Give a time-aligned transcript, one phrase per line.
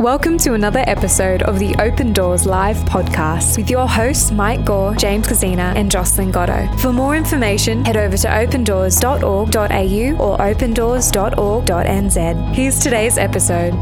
[0.00, 4.92] Welcome to another episode of the Open Doors Live podcast with your hosts Mike Gore,
[4.96, 6.66] James Kazina, and Jocelyn Gatto.
[6.78, 12.54] For more information, head over to opendoors.org.au or opendoors.org.nz.
[12.56, 13.72] Here's today's episode.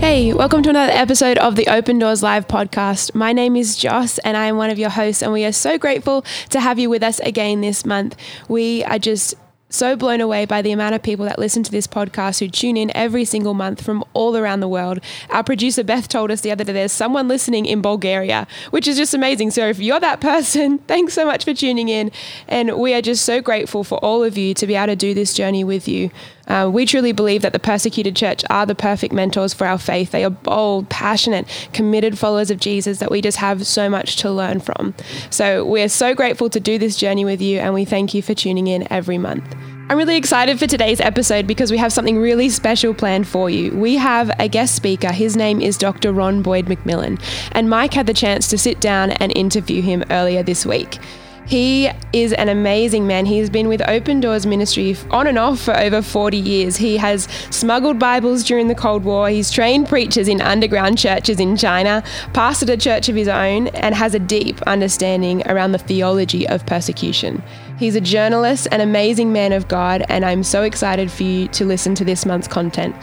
[0.00, 3.14] Hey, welcome to another episode of the Open Doors Live podcast.
[3.14, 5.78] My name is Joss and I am one of your hosts, and we are so
[5.78, 8.16] grateful to have you with us again this month.
[8.48, 9.36] We are just
[9.74, 12.76] so blown away by the amount of people that listen to this podcast who tune
[12.76, 15.00] in every single month from all around the world.
[15.30, 18.96] Our producer Beth told us the other day there's someone listening in Bulgaria, which is
[18.96, 19.50] just amazing.
[19.50, 22.10] So if you're that person, thanks so much for tuning in.
[22.48, 25.14] And we are just so grateful for all of you to be able to do
[25.14, 26.10] this journey with you.
[26.48, 30.10] Uh, we truly believe that the persecuted church are the perfect mentors for our faith.
[30.10, 34.30] They are bold, passionate, committed followers of Jesus that we just have so much to
[34.30, 34.94] learn from.
[35.30, 38.34] So we're so grateful to do this journey with you, and we thank you for
[38.34, 39.54] tuning in every month.
[39.86, 43.70] I'm really excited for today's episode because we have something really special planned for you.
[43.76, 45.12] We have a guest speaker.
[45.12, 46.10] His name is Dr.
[46.10, 47.20] Ron Boyd MacMillan,
[47.52, 50.98] and Mike had the chance to sit down and interview him earlier this week.
[51.46, 53.26] He is an amazing man.
[53.26, 56.76] He's been with Open Doors Ministry on and off for over 40 years.
[56.76, 59.28] He has smuggled Bibles during the Cold War.
[59.28, 63.94] He's trained preachers in underground churches in China, pastored a church of his own, and
[63.94, 67.42] has a deep understanding around the theology of persecution.
[67.78, 71.66] He's a journalist, an amazing man of God, and I'm so excited for you to
[71.66, 72.96] listen to this month's content.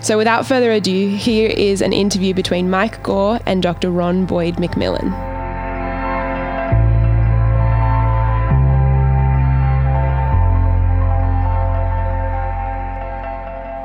[0.00, 3.90] So, without further ado, here is an interview between Mike Gore and Dr.
[3.90, 5.33] Ron Boyd MacMillan.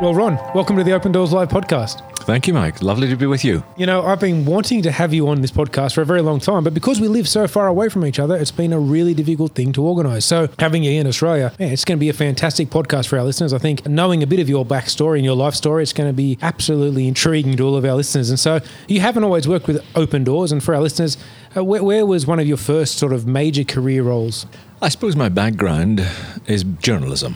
[0.01, 2.01] Well, Ron, welcome to the Open Doors Live podcast.
[2.19, 2.81] Thank you, Mike.
[2.81, 3.61] Lovely to be with you.
[3.75, 6.39] You know, I've been wanting to have you on this podcast for a very long
[6.39, 9.13] time, but because we live so far away from each other, it's been a really
[9.13, 10.25] difficult thing to organise.
[10.25, 13.25] So, having you in Australia, man, it's going to be a fantastic podcast for our
[13.25, 13.51] listeners.
[13.51, 16.15] I think knowing a bit of your backstory and your life story, it's going to
[16.15, 18.29] be absolutely intriguing to all of our listeners.
[18.29, 21.17] And so, you haven't always worked with Open Doors, and for our listeners,
[21.57, 24.45] uh, where, where was one of your first sort of major career roles?
[24.81, 26.07] I suppose my background
[26.47, 27.35] is journalism.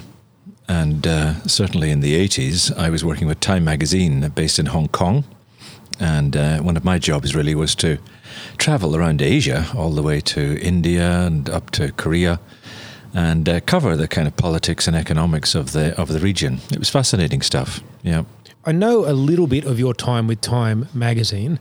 [0.74, 4.88] And uh, certainly in the 80s, I was working with Time Magazine based in Hong
[4.88, 5.24] Kong.
[6.00, 8.00] And uh, one of my jobs really was to
[8.58, 12.40] travel around Asia, all the way to India and up to Korea,
[13.14, 16.60] and uh, cover the kind of politics and economics of the of the region.
[16.72, 17.82] It was fascinating stuff.
[18.02, 18.24] Yeah.
[18.66, 21.60] I know a little bit of your time with Time Magazine.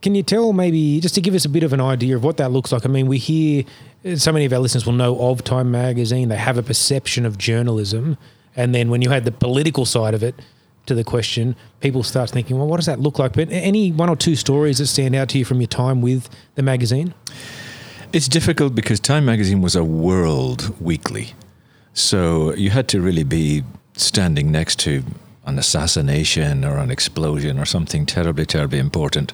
[0.00, 2.38] Can you tell maybe just to give us a bit of an idea of what
[2.38, 2.86] that looks like?
[2.86, 3.64] I mean, we hear
[4.16, 6.30] so many of our listeners will know of Time Magazine.
[6.30, 8.16] They have a perception of journalism.
[8.56, 10.34] And then when you had the political side of it
[10.86, 13.34] to the question, people start thinking, well, what does that look like?
[13.34, 16.28] But any one or two stories that stand out to you from your time with
[16.54, 17.14] the magazine?
[18.12, 21.34] It's difficult because Time magazine was a world weekly.
[21.92, 25.02] So you had to really be standing next to
[25.46, 29.32] an assassination or an explosion or something terribly, terribly important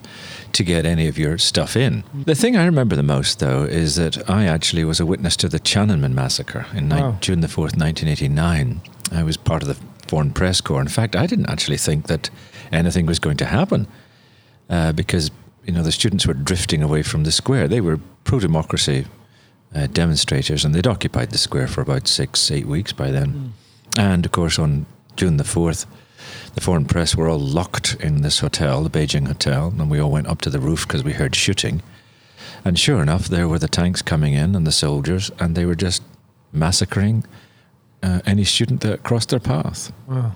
[0.52, 2.04] to get any of your stuff in.
[2.14, 5.48] The thing I remember the most, though, is that I actually was a witness to
[5.48, 7.12] the Tiananmen massacre in wow.
[7.12, 8.80] ni- June the 4th, 1989.
[9.12, 9.76] I was part of the
[10.08, 10.80] Foreign Press Corps.
[10.80, 12.30] In fact, I didn't actually think that
[12.70, 13.86] anything was going to happen
[14.68, 15.30] uh, because
[15.64, 17.68] you know the students were drifting away from the square.
[17.68, 19.06] They were pro-democracy
[19.74, 23.32] uh, demonstrators, and they'd occupied the square for about six, eight weeks by then.
[23.32, 23.98] Mm.
[23.98, 24.86] And of course, on
[25.16, 25.86] June the fourth,
[26.54, 30.10] the foreign press were all locked in this hotel, the Beijing hotel, and we all
[30.10, 31.82] went up to the roof because we heard shooting.
[32.64, 35.74] And sure enough, there were the tanks coming in and the soldiers, and they were
[35.74, 36.02] just
[36.52, 37.24] massacring
[38.02, 39.92] uh, any student that crossed their path.
[40.06, 40.32] Wow.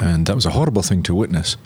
[0.00, 1.56] And that was a horrible thing to witness.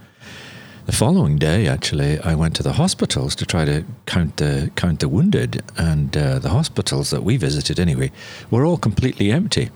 [0.85, 4.99] The following day, actually, I went to the hospitals to try to count the count
[4.99, 8.11] the wounded, and uh, the hospitals that we visited, anyway,
[8.51, 9.71] were all completely empty,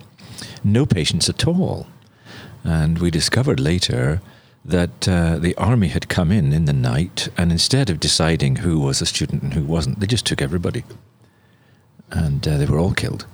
[0.65, 1.87] no patients at all.
[2.65, 4.21] And we discovered later
[4.65, 8.81] that uh, the army had come in in the night, and instead of deciding who
[8.81, 10.83] was a student and who wasn't, they just took everybody,
[12.11, 13.27] and uh, they were all killed.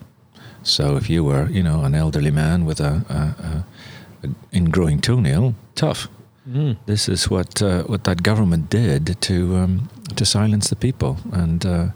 [0.63, 5.01] So if you were, you know, an elderly man with a, a, a, a ingrowing
[5.01, 6.09] toenail, tough.
[6.49, 6.77] Mm.
[6.87, 11.65] This is what uh, what that government did to um, to silence the people, and
[11.65, 11.87] uh,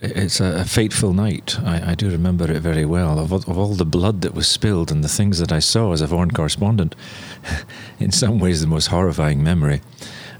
[0.00, 1.58] it's a, fateful night.
[1.60, 3.18] I, I, do remember it very well.
[3.18, 6.00] Of, of all the blood that was spilled and the things that I saw as
[6.00, 6.94] a foreign correspondent,
[7.98, 9.80] in some ways the most horrifying memory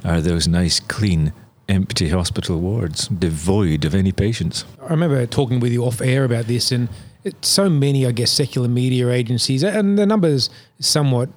[0.05, 1.33] are those nice, clean
[1.69, 4.65] empty hospital wards devoid of any patients.
[4.83, 6.89] I remember talking with you off air about this, and
[7.43, 11.29] so many, I guess, secular media agencies, and the numbers somewhat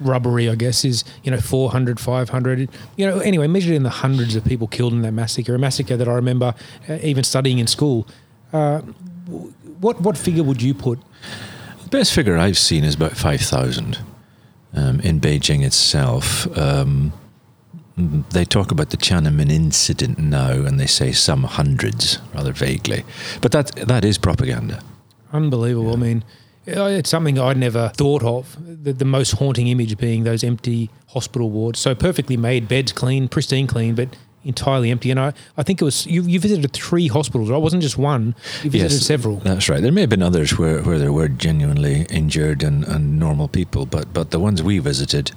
[0.00, 4.34] rubbery, I guess, is, you know, 400, 500, you know, anyway, measured in the hundreds
[4.36, 6.54] of people killed in that massacre, a massacre that I remember
[6.88, 8.06] uh, even studying in school.
[8.52, 8.80] Uh,
[9.80, 10.98] what, what figure would you put?
[11.82, 13.98] The best figure I've seen is about 5,000
[14.74, 16.46] um, in Beijing itself.
[16.56, 17.12] Um,
[18.30, 23.04] They talk about the Tiananmen incident now, and they say some hundreds, rather vaguely.
[23.40, 24.82] But that that is propaganda.
[25.36, 25.92] Unbelievable.
[25.92, 26.24] I mean,
[26.66, 28.56] it's something I'd never thought of.
[28.84, 31.78] The, the most haunting image being those empty hospital wards.
[31.78, 34.08] So perfectly made, beds clean, pristine clean, but
[34.44, 35.10] entirely empty.
[35.10, 37.56] And I, I think it was, you, you visited three hospitals, right?
[37.56, 39.36] It wasn't just one, you visited several.
[39.36, 39.82] That's right.
[39.82, 43.86] There may have been others where, where there were genuinely injured and, and normal people,
[43.86, 45.32] but but the ones we visited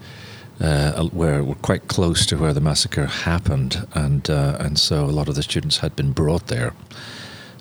[0.61, 5.13] uh, were, were quite close to where the massacre happened, and uh, and so a
[5.19, 6.73] lot of the students had been brought there.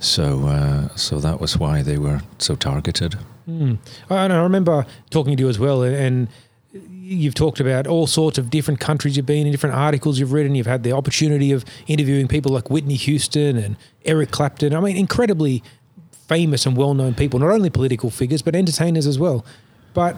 [0.01, 3.17] So uh, so that was why they were so targeted.
[3.49, 3.79] Mm.
[4.11, 6.29] I, and I remember talking to you as well, and, and
[6.73, 10.55] you've talked about all sorts of different countries you've been in, different articles you've written.
[10.55, 14.75] You've had the opportunity of interviewing people like Whitney Houston and Eric Clapton.
[14.75, 15.63] I mean, incredibly
[16.29, 19.45] famous and well known people, not only political figures, but entertainers as well.
[19.95, 20.17] But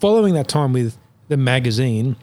[0.00, 0.96] following that time with
[1.28, 2.16] the magazine,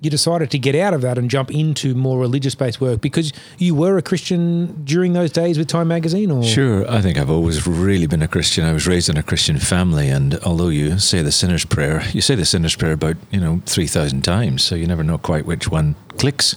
[0.00, 3.32] you decided to get out of that and jump into more religious based work because
[3.56, 7.30] you were a Christian during those days with Time magazine or Sure, I think I've
[7.30, 8.64] always really been a Christian.
[8.64, 12.20] I was raised in a Christian family, and although you say the sinner's prayer, you
[12.20, 15.46] say the sinner's prayer about you know three thousand times, so you never know quite
[15.46, 16.56] which one clicks.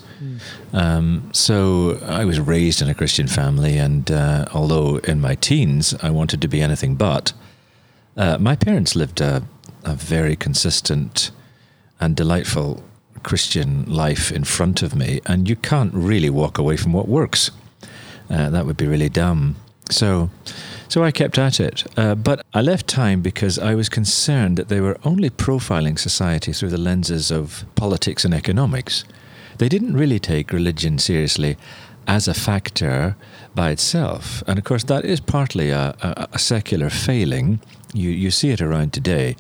[0.73, 5.95] Um, so I was raised in a Christian family, and uh, although in my teens
[6.03, 7.31] I wanted to be anything but,
[8.17, 9.43] uh, my parents lived a,
[9.85, 11.31] a very consistent
[12.01, 12.83] and delightful
[13.23, 17.51] Christian life in front of me, and you can't really walk away from what works.
[18.29, 19.55] Uh, that would be really dumb.
[19.91, 20.29] So,
[20.87, 21.83] so I kept at it.
[21.97, 26.53] Uh, but I left Time because I was concerned that they were only profiling society
[26.53, 29.03] through the lenses of politics and economics.
[29.57, 31.57] They didn't really take religion seriously
[32.07, 33.15] as a factor
[33.55, 34.43] by itself.
[34.47, 37.59] And of course, that is partly a, a, a secular failing.
[37.93, 39.35] You, you see it around today.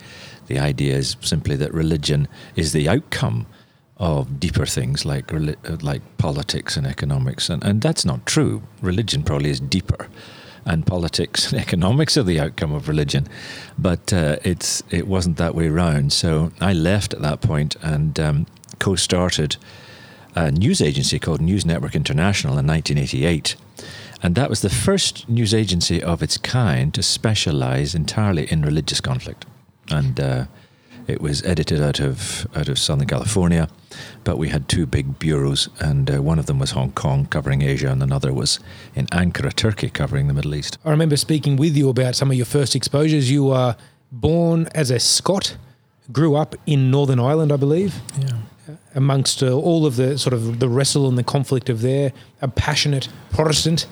[0.47, 3.45] The idea is simply that religion is the outcome
[3.99, 8.63] of deeper things like uh, like politics and economics, and, and that's not true.
[8.81, 10.07] Religion probably is deeper,
[10.65, 13.27] and politics and economics are the outcome of religion,
[13.77, 16.13] but uh, it's it wasn't that way round.
[16.13, 18.45] So I left at that point and um,
[18.79, 19.57] co-started
[20.35, 23.55] a news agency called News Network International in 1988.
[24.21, 29.01] And that was the first news agency of its kind to specialize entirely in religious
[29.01, 29.45] conflict.
[29.89, 30.45] And uh,
[31.09, 33.67] it was edited out of out of Southern California,
[34.23, 37.61] but we had two big bureaus, and uh, one of them was Hong Kong, covering
[37.61, 38.59] Asia, and another was
[38.95, 40.77] in Ankara, Turkey, covering the Middle East.
[40.85, 43.29] I remember speaking with you about some of your first exposures.
[43.31, 43.75] You were
[44.11, 45.57] born as a Scot,
[46.11, 47.95] grew up in Northern Ireland, I believe.
[48.19, 48.37] Yeah.
[48.95, 52.47] Amongst uh, all of the sort of the wrestle and the conflict of there, a
[52.47, 53.87] passionate Protestant,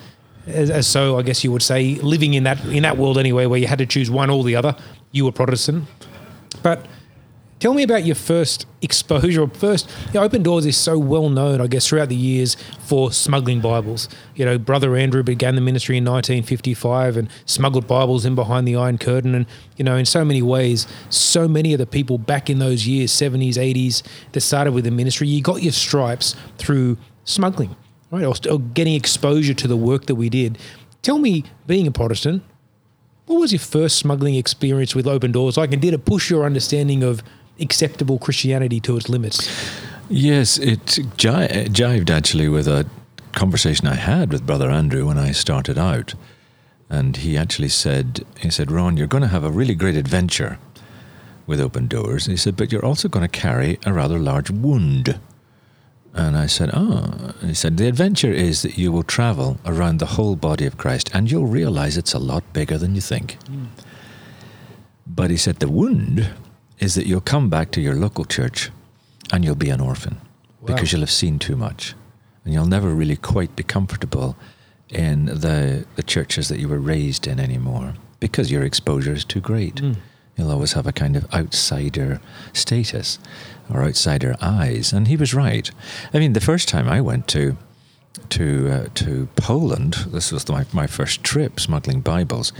[0.46, 3.46] as, as so I guess you would say, living in that in that world anyway,
[3.46, 4.76] where you had to choose one or the other.
[5.10, 5.86] You were Protestant,
[6.62, 6.86] but
[7.60, 9.42] Tell me about your first exposure.
[9.42, 12.56] Or first, you know, Open Doors is so well known, I guess, throughout the years
[12.80, 14.08] for smuggling Bibles.
[14.36, 18.76] You know, Brother Andrew began the ministry in 1955 and smuggled Bibles in behind the
[18.76, 19.34] Iron Curtain.
[19.34, 19.46] And,
[19.76, 23.10] you know, in so many ways, so many of the people back in those years,
[23.10, 24.02] 70s, 80s,
[24.32, 27.74] that started with the ministry, you got your stripes through smuggling,
[28.12, 28.24] right?
[28.24, 30.58] Or, or getting exposure to the work that we did.
[31.02, 32.44] Tell me, being a Protestant,
[33.26, 36.44] what was your first smuggling experience with Open Doors like, and did it push your
[36.44, 37.22] understanding of
[37.60, 39.48] acceptable Christianity to its limits?
[40.08, 42.86] Yes, it ji- jived actually with a
[43.32, 46.14] conversation I had with Brother Andrew when I started out.
[46.90, 50.58] And he actually said, he said, Ron, you're going to have a really great adventure
[51.46, 52.26] with Open Doors.
[52.26, 55.20] He said, but you're also going to carry a rather large wound.
[56.14, 57.34] And I said, oh.
[57.40, 60.78] And he said, the adventure is that you will travel around the whole body of
[60.78, 63.34] Christ and you'll realize it's a lot bigger than you think.
[63.44, 63.66] Hmm.
[65.06, 66.30] But he said, the wound
[66.80, 68.70] is that you'll come back to your local church
[69.32, 70.18] and you'll be an orphan
[70.60, 70.74] Wow.
[70.74, 71.94] because you'll have seen too much.
[72.44, 74.36] And you'll never really quite be comfortable
[74.88, 79.40] in the, the churches that you were raised in anymore because your exposure is too
[79.40, 79.76] great.
[79.76, 79.96] Mm.
[80.36, 82.20] You'll always have a kind of outsider
[82.52, 83.18] status
[83.72, 84.92] or outsider eyes.
[84.92, 85.70] And he was right.
[86.14, 87.56] I mean, the first time I went to
[88.30, 92.52] to uh, to Poland, this was my, my first trip smuggling Bibles.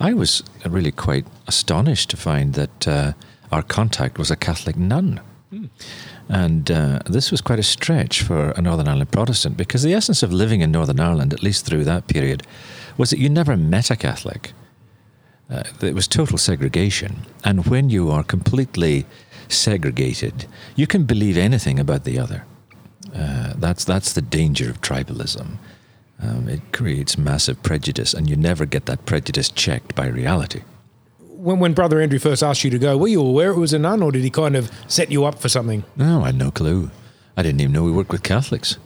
[0.00, 3.12] I was really quite astonished to find that uh,
[3.52, 5.20] our contact was a Catholic nun.
[6.28, 10.22] And uh, this was quite a stretch for a Northern Ireland Protestant because the essence
[10.22, 12.42] of living in Northern Ireland, at least through that period,
[12.96, 14.52] was that you never met a Catholic.
[15.50, 17.26] Uh, it was total segregation.
[17.44, 19.04] And when you are completely
[19.48, 22.44] segregated, you can believe anything about the other.
[23.14, 25.58] Uh, that's, that's the danger of tribalism.
[26.20, 30.62] Um, it creates massive prejudice, and you never get that prejudice checked by reality.
[31.44, 33.78] When, when Brother Andrew first asked you to go, were you aware it was a
[33.78, 35.84] nun, or did he kind of set you up for something?
[35.94, 36.90] No, I had no clue.
[37.36, 38.78] I didn't even know we worked with Catholics.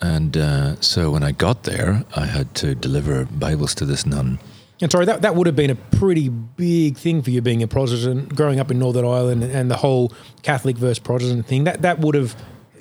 [0.00, 4.38] And uh, so when I got there, I had to deliver Bibles to this nun.
[4.82, 7.66] And sorry, that, that would have been a pretty big thing for you being a
[7.66, 11.64] Protestant, growing up in Northern Ireland and the whole Catholic versus Protestant thing.
[11.64, 12.36] That that would have,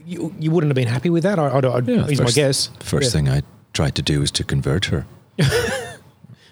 [0.05, 2.35] you, you wouldn't have been happy with that, I, I, I, Yeah, is my first-
[2.35, 2.69] guess.
[2.81, 3.11] First Yeah.
[3.21, 5.05] thing I tried to do was to convert her.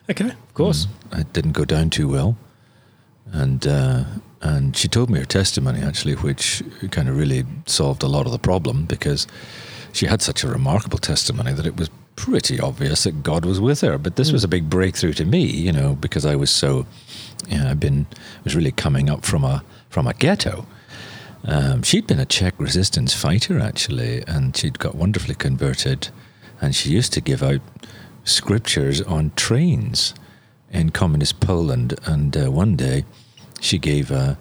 [0.07, 0.87] Okay, of course.
[1.13, 2.37] It didn't go down too well,
[3.31, 4.03] and uh,
[4.41, 8.31] and she told me her testimony actually, which kind of really solved a lot of
[8.31, 9.27] the problem because
[9.91, 13.81] she had such a remarkable testimony that it was pretty obvious that God was with
[13.81, 13.97] her.
[13.97, 16.85] But this was a big breakthrough to me, you know, because I was so,
[17.47, 18.05] you know, I've been
[18.43, 20.67] was really coming up from a from a ghetto.
[21.43, 26.09] Um, she'd been a Czech resistance fighter actually, and she'd got wonderfully converted,
[26.61, 27.61] and she used to give out
[28.23, 30.13] scriptures on trains
[30.75, 31.95] in communist Poland.
[32.05, 33.05] And uh, one day,
[33.61, 34.37] she gave a,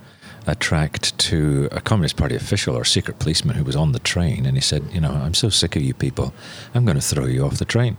[0.47, 4.47] a tract to a Communist Party official or secret policeman who was on the train,
[4.47, 6.35] and he said, "You know, I'm so sick of you people.
[6.75, 7.97] I'm going to throw you off the train."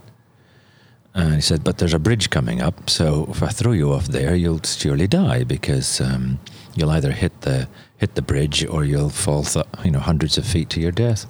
[1.13, 4.07] And he said, "But there's a bridge coming up, so if I throw you off
[4.07, 6.39] there, you'll surely die because um,
[6.75, 10.45] you'll either hit the hit the bridge or you'll fall, th- you know, hundreds of
[10.45, 11.25] feet to your death."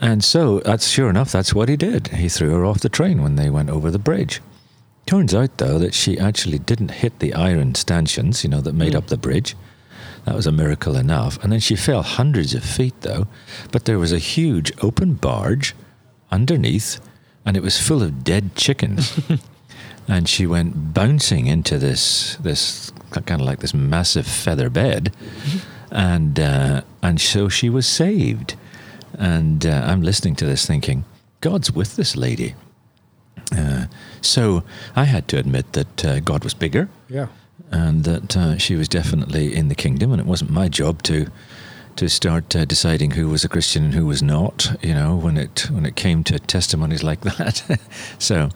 [0.00, 2.08] And so that's sure enough, that's what he did.
[2.08, 4.40] He threw her off the train when they went over the bridge.
[5.06, 8.92] Turns out, though, that she actually didn't hit the iron stanchions, you know, that made
[8.92, 8.98] Mm.
[8.98, 9.56] up the bridge.
[10.24, 11.42] That was a miracle enough.
[11.42, 13.26] And then she fell hundreds of feet, though.
[13.72, 15.74] But there was a huge open barge
[16.30, 17.00] underneath,
[17.44, 19.18] and it was full of dead chickens.
[20.08, 25.12] and she went bouncing into this this kind of like this massive feather bed,
[25.90, 28.54] and uh, and so she was saved.
[29.18, 31.04] And uh, I'm listening to this, thinking,
[31.40, 32.54] God's with this lady.
[33.56, 33.86] Uh,
[34.20, 34.62] so
[34.96, 37.26] I had to admit that uh, God was bigger Yeah.
[37.70, 41.26] and that uh, she was definitely in the kingdom, and it wasn't my job to
[41.96, 44.76] to start uh, deciding who was a Christian and who was not.
[44.82, 47.62] You know, when it when it came to testimonies like that.
[48.18, 48.48] so,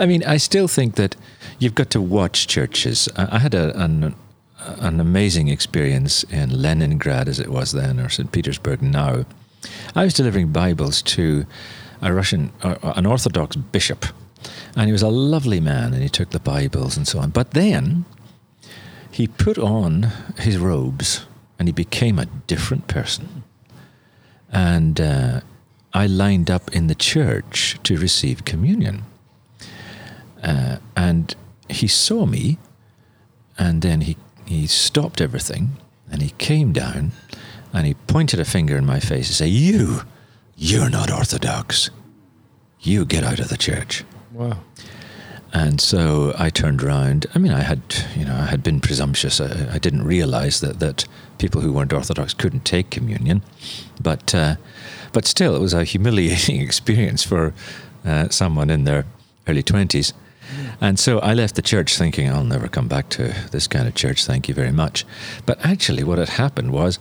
[0.00, 1.16] I mean, I still think that
[1.58, 3.08] you've got to watch churches.
[3.16, 4.14] I, I had a, an
[4.80, 8.30] an amazing experience in Leningrad, as it was then, or St.
[8.32, 9.24] Petersburg now.
[9.94, 11.44] I was delivering Bibles to
[12.00, 14.06] a Russian, uh, an Orthodox bishop,
[14.76, 17.30] and he was a lovely man, and he took the Bibles and so on.
[17.30, 18.04] But then
[19.10, 21.26] he put on his robes,
[21.58, 23.44] and he became a different person.
[24.50, 25.40] And uh,
[25.92, 29.04] I lined up in the church to receive communion,
[30.42, 31.34] uh, and
[31.68, 32.58] he saw me,
[33.58, 34.16] and then he
[34.46, 35.76] he stopped everything,
[36.10, 37.12] and he came down,
[37.72, 40.02] and he pointed a finger in my face and said, "You,
[40.56, 41.90] you're not Orthodox.
[42.80, 44.58] You get out of the church." Wow.
[45.52, 47.26] And so I turned around.
[47.34, 47.82] I mean, I had,
[48.16, 49.40] you know, I had been presumptuous.
[49.40, 51.04] I, I didn't realize that, that
[51.38, 53.42] people who weren't Orthodox couldn't take communion,
[54.00, 54.56] but uh,
[55.12, 57.52] but still, it was a humiliating experience for
[58.06, 59.04] uh, someone in their
[59.46, 60.14] early twenties.
[60.80, 63.94] And so I left the church thinking, I'll never come back to this kind of
[63.94, 64.24] church.
[64.24, 65.04] Thank you very much.
[65.46, 66.98] But actually, what had happened was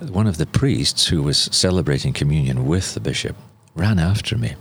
[0.00, 3.36] one of the priests who was celebrating communion with the bishop
[3.74, 4.54] ran after me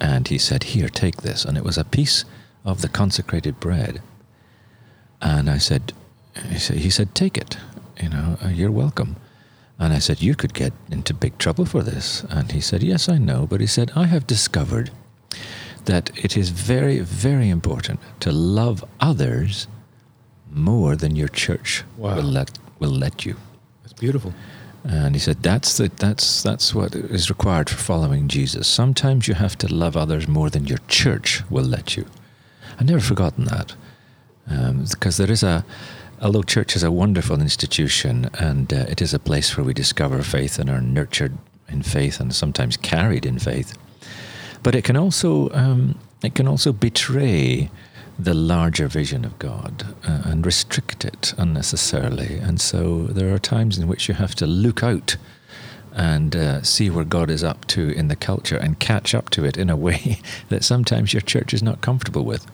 [0.00, 1.44] and he said, Here, take this.
[1.44, 2.24] And it was a piece
[2.64, 4.00] of the consecrated bread.
[5.20, 5.92] And I said,
[6.48, 7.56] He said, he said Take it.
[8.02, 9.16] You know, uh, you're welcome.
[9.78, 12.24] And I said, You could get into big trouble for this.
[12.30, 13.46] And he said, Yes, I know.
[13.46, 14.90] But he said, I have discovered
[15.84, 19.66] that it is very, very important to love others
[20.50, 22.16] more than your church Wow.
[22.16, 23.36] will let will let you.
[23.82, 24.32] That's beautiful.
[24.84, 28.66] And he said, "That's the, that's that's what is required for following Jesus.
[28.66, 32.06] Sometimes you have to love others more than your church will let you."
[32.78, 33.74] I've never forgotten that,
[34.48, 35.66] um, because there is a,
[36.22, 40.22] although church is a wonderful institution and uh, it is a place where we discover
[40.22, 41.36] faith and are nurtured
[41.68, 43.76] in faith and sometimes carried in faith,
[44.62, 47.70] but it can also um, it can also betray
[48.24, 52.38] the larger vision of God uh, and restrict it unnecessarily.
[52.38, 55.16] And so there are times in which you have to look out
[55.92, 59.44] and uh, see where God is up to in the culture and catch up to
[59.44, 62.46] it in a way that sometimes your church is not comfortable with.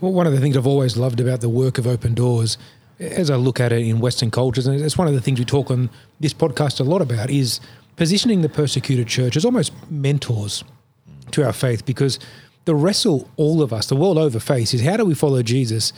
[0.00, 2.58] Well, one of the things I've always loved about the work of Open Doors,
[3.00, 5.44] as I look at it in Western cultures, and it's one of the things we
[5.44, 7.60] talk on this podcast a lot about, is
[7.96, 10.64] positioning the persecuted church as almost mentors
[11.30, 12.18] to our faith because
[12.64, 15.92] the wrestle all of us, the world over, face is how do we follow Jesus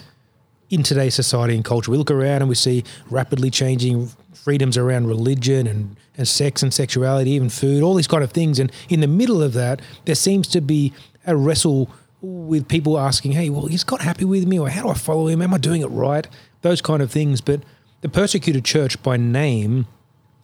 [0.70, 1.90] in today's society and culture?
[1.90, 6.72] We look around and we see rapidly changing freedoms around religion and, and sex and
[6.72, 8.58] sexuality, even food, all these kind of things.
[8.58, 10.92] And in the middle of that, there seems to be
[11.26, 11.90] a wrestle
[12.20, 14.58] with people asking, hey, well, is God happy with me?
[14.58, 15.42] Or how do I follow him?
[15.42, 16.26] Am I doing it right?
[16.62, 17.40] Those kind of things.
[17.40, 17.62] But
[18.00, 19.86] the persecuted church by name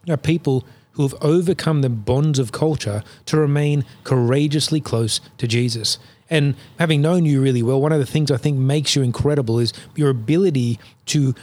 [0.08, 5.98] are people who have overcome the bonds of culture to remain courageously close to Jesus.
[6.28, 9.58] And having known you really well, one of the things I think makes you incredible
[9.58, 11.34] is your ability to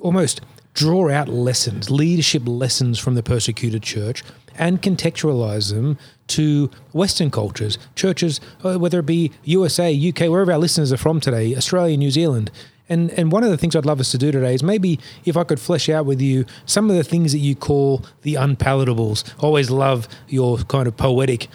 [0.00, 0.40] almost
[0.74, 4.22] draw out lessons, leadership lessons from the persecuted church,
[4.56, 5.98] and contextualize them
[6.28, 11.20] to Western cultures, churches, uh, whether it be USA, UK, wherever our listeners are from
[11.20, 12.50] today, Australia, New Zealand.
[12.92, 15.36] And, and one of the things I'd love us to do today is maybe if
[15.36, 19.26] I could flesh out with you some of the things that you call the unpalatables.
[19.38, 21.48] I always love your kind of poetic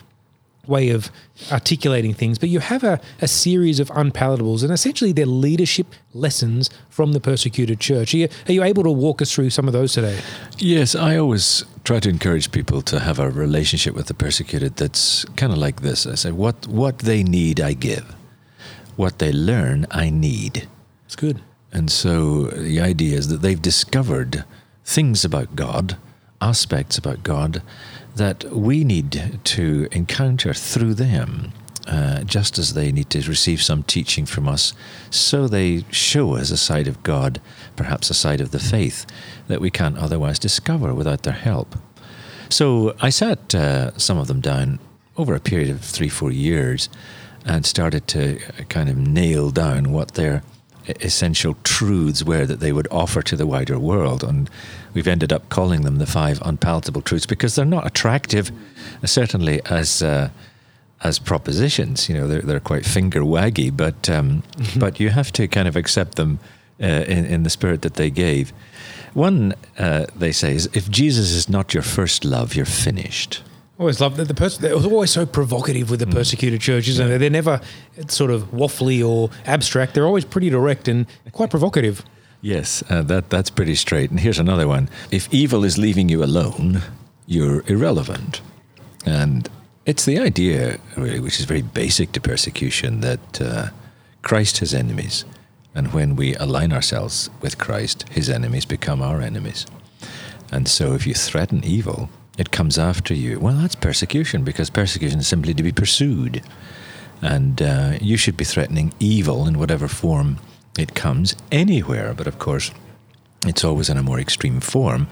[0.65, 1.11] way of
[1.51, 6.71] articulating things, but you have a, a series of unpalatables, and essentially they're leadership lessons
[6.89, 8.15] from the persecuted church.
[8.15, 10.19] Are you, are you able to walk us through some of those today?
[10.57, 15.23] Yes, I always try to encourage people to have a relationship with the persecuted that's
[15.35, 16.07] kind of like this.
[16.07, 18.15] I say, what, what they need, I give.
[18.95, 20.67] What they learn, I need.
[21.07, 21.41] It's good.
[21.71, 24.43] And so the idea is that they've discovered
[24.83, 25.95] things about God,
[26.41, 27.61] aspects about God,
[28.17, 31.53] that we need to encounter through them,
[31.87, 34.73] uh, just as they need to receive some teaching from us,
[35.09, 37.39] so they show us a side of God,
[37.77, 39.05] perhaps a side of the faith,
[39.47, 41.77] that we can't otherwise discover without their help.
[42.49, 44.79] So I sat uh, some of them down
[45.15, 46.89] over a period of three, four years
[47.45, 50.43] and started to kind of nail down what their
[51.01, 54.23] essential truths were that they would offer to the wider world.
[54.23, 54.49] And
[54.93, 58.51] we've ended up calling them the five unpalatable truths because they're not attractive,
[59.05, 60.29] certainly as uh,
[61.03, 62.09] as propositions.
[62.09, 64.79] You know, they're they're quite finger waggy, but um, mm-hmm.
[64.79, 66.39] but you have to kind of accept them
[66.81, 68.53] uh, in in the spirit that they gave.
[69.13, 73.41] One uh, they say is if Jesus is not your first love, you're finished
[73.79, 74.65] always loved that the person.
[74.65, 76.13] It was always so provocative with the mm.
[76.13, 77.61] persecuted churches, and they're never
[78.07, 79.93] sort of waffly or abstract.
[79.93, 82.03] They're always pretty direct and quite provocative.
[82.41, 84.09] Yes, uh, that that's pretty straight.
[84.09, 86.81] And here's another one: If evil is leaving you alone,
[87.25, 88.41] you're irrelevant.
[89.05, 89.49] And
[89.85, 93.69] it's the idea, really, which is very basic to persecution, that uh,
[94.21, 95.23] Christ has enemies,
[95.73, 99.65] and when we align ourselves with Christ, His enemies become our enemies.
[100.51, 103.39] And so, if you threaten evil, it comes after you.
[103.39, 106.43] Well, that's persecution because persecution is simply to be pursued.
[107.21, 110.37] And uh, you should be threatening evil in whatever form
[110.77, 112.13] it comes anywhere.
[112.13, 112.71] But of course,
[113.45, 115.07] it's always in a more extreme form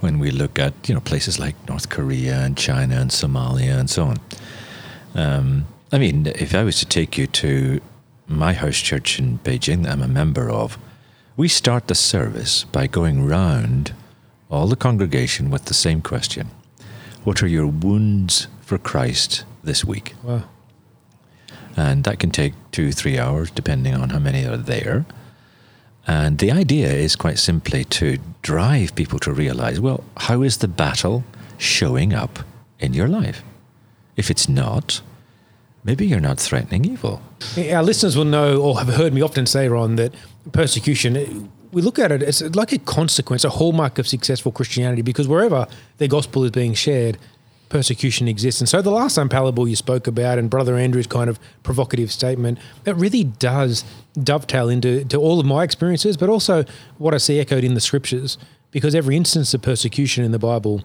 [0.00, 3.90] when we look at you know places like North Korea and China and Somalia and
[3.90, 4.16] so on.
[5.14, 7.80] Um, I mean, if I was to take you to
[8.26, 10.78] my house church in Beijing that I'm a member of,
[11.36, 13.92] we start the service by going round
[14.50, 16.50] all the congregation with the same question
[17.24, 20.14] what are your wounds for Christ this week?
[20.22, 20.44] Wow.
[21.76, 25.06] And that can take two, three hours, depending on how many are there.
[26.06, 30.68] And the idea is quite simply to drive people to realize well, how is the
[30.68, 31.24] battle
[31.58, 32.40] showing up
[32.78, 33.42] in your life?
[34.16, 35.02] If it's not,
[35.84, 37.22] maybe you're not threatening evil.
[37.56, 40.14] Our listeners will know or have heard me often say, Ron, that
[40.52, 45.28] persecution we look at it as like a consequence, a hallmark of successful Christianity, because
[45.28, 45.66] wherever
[45.98, 47.18] the gospel is being shared,
[47.68, 48.60] persecution exists.
[48.60, 52.58] And so the last unpalatable you spoke about, and Brother Andrew's kind of provocative statement,
[52.84, 53.84] that really does
[54.20, 56.64] dovetail into to all of my experiences, but also
[56.98, 58.36] what I see echoed in the scriptures,
[58.72, 60.82] because every instance of persecution in the Bible,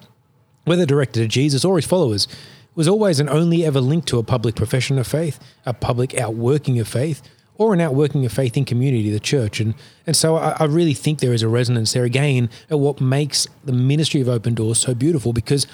[0.66, 2.28] whether directed at Jesus or his followers,
[2.76, 6.80] was always and only ever linked to a public profession of faith, a public outworking
[6.80, 7.22] of faith,
[7.58, 9.60] or an outworking of faith in community, the church.
[9.60, 13.00] And, and so I, I, really think there is a resonance there again at what
[13.00, 15.66] makes the ministry of Open Doors so beautiful because,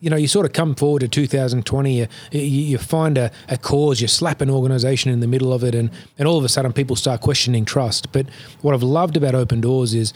[0.00, 4.00] you know, you sort of come forward to 2020, you, you, find a, a cause,
[4.00, 6.72] you slap an organization in the middle of it, and, and all of a sudden
[6.72, 8.12] people start questioning trust.
[8.12, 8.26] But
[8.62, 10.14] what I've loved about Open Doors is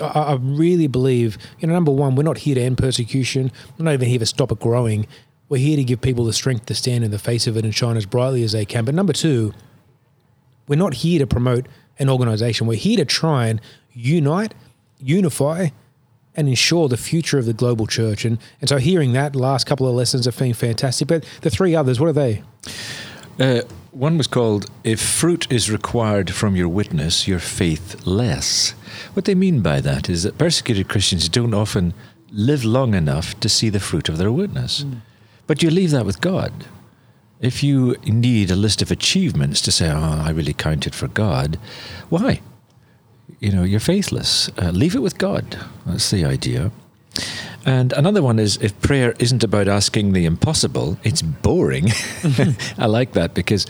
[0.00, 3.84] I, I really believe, you know, number one, we're not here to end persecution, we're
[3.84, 5.06] not even here to stop it growing.
[5.48, 7.74] We're here to give people the strength to stand in the face of it and
[7.74, 8.86] shine as brightly as they can.
[8.86, 9.52] But number two,
[10.68, 11.66] we're not here to promote
[11.98, 12.66] an organization.
[12.66, 13.60] We're here to try and
[13.92, 14.54] unite,
[14.98, 15.68] unify,
[16.34, 18.24] and ensure the future of the global church.
[18.24, 21.08] And, and so hearing that last couple of lessons have been fantastic.
[21.08, 22.42] But the three others, what are they?
[23.38, 28.70] Uh, one was called If Fruit is Required from Your Witness, Your Faith Less.
[29.12, 31.92] What they mean by that is that persecuted Christians don't often
[32.30, 34.84] live long enough to see the fruit of their witness.
[34.84, 35.00] Mm.
[35.46, 36.52] But you leave that with God.
[37.42, 41.58] If you need a list of achievements to say, oh, I really counted for God,
[42.08, 42.40] why?
[43.40, 44.48] You know, you're faithless.
[44.56, 45.58] Uh, leave it with God.
[45.84, 46.70] That's the idea.
[47.66, 51.90] And another one is if prayer isn't about asking the impossible, it's boring.
[52.78, 53.66] I like that because,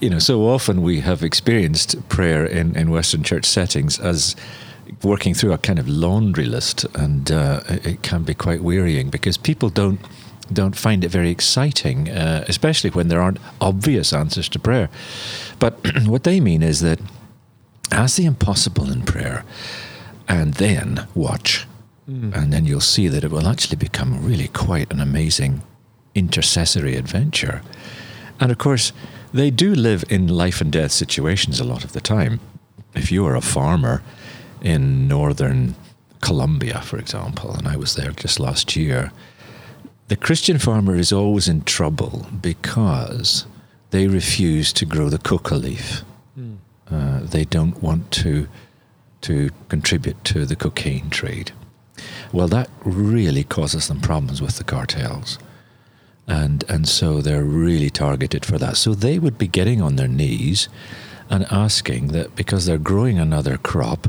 [0.00, 4.36] you know, so often we have experienced prayer in, in Western church settings as
[5.02, 9.10] working through a kind of laundry list, and uh, it it can be quite wearying
[9.10, 10.00] because people don't
[10.52, 14.88] don't find it very exciting, uh, especially when there aren't obvious answers to prayer.
[15.58, 15.74] But
[16.06, 17.00] what they mean is that
[17.90, 19.44] ask the impossible in prayer,
[20.28, 21.66] and then watch,
[22.34, 25.62] and then you'll see that it will actually become really quite an amazing
[26.14, 27.62] intercessory adventure.
[28.40, 28.92] And of course,
[29.32, 32.40] they do live in life and death situations a lot of the time.
[32.94, 34.02] If you are a farmer
[34.60, 35.74] in northern
[36.20, 39.12] Colombia, for example, and I was there just last year,
[40.12, 43.46] the Christian farmer is always in trouble because
[43.92, 46.02] they refuse to grow the coca leaf.
[46.90, 48.46] Uh, they don't want to
[49.22, 51.52] to contribute to the cocaine trade.
[52.30, 55.38] Well, that really causes them problems with the cartels
[56.26, 58.76] and and so they're really targeted for that.
[58.76, 60.68] So they would be getting on their knees
[61.30, 64.08] and asking that because they're growing another crop,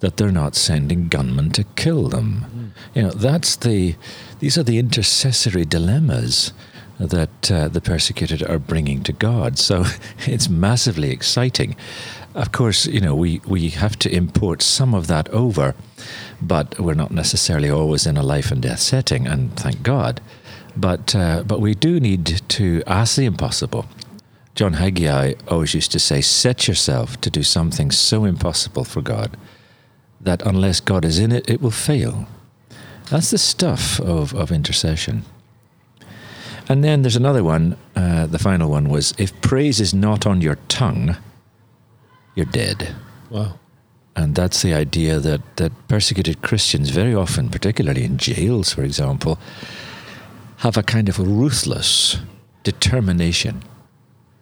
[0.00, 2.74] that they're not sending gunmen to kill them.
[2.94, 3.96] You know, that's the
[4.38, 6.52] these are the intercessory dilemmas
[6.98, 9.58] that uh, the persecuted are bringing to God.
[9.58, 9.84] So
[10.26, 11.76] it's massively exciting.
[12.34, 15.74] Of course, you know we we have to import some of that over,
[16.40, 20.20] but we're not necessarily always in a life and death setting, and thank God.
[20.76, 23.86] But uh, but we do need to ask the impossible.
[24.54, 29.36] John Haggai always used to say, "Set yourself to do something so impossible for God
[30.20, 32.26] that unless God is in it, it will fail."
[33.10, 35.24] That's the stuff of, of intercession.
[36.68, 37.76] And then there's another one.
[37.96, 41.16] Uh, the final one was, "If praise is not on your tongue,
[42.34, 42.94] you're dead."
[43.30, 43.58] Wow.
[44.14, 49.38] And that's the idea that, that persecuted Christians, very often, particularly in jails, for example,
[50.58, 52.18] have a kind of ruthless
[52.64, 53.62] determination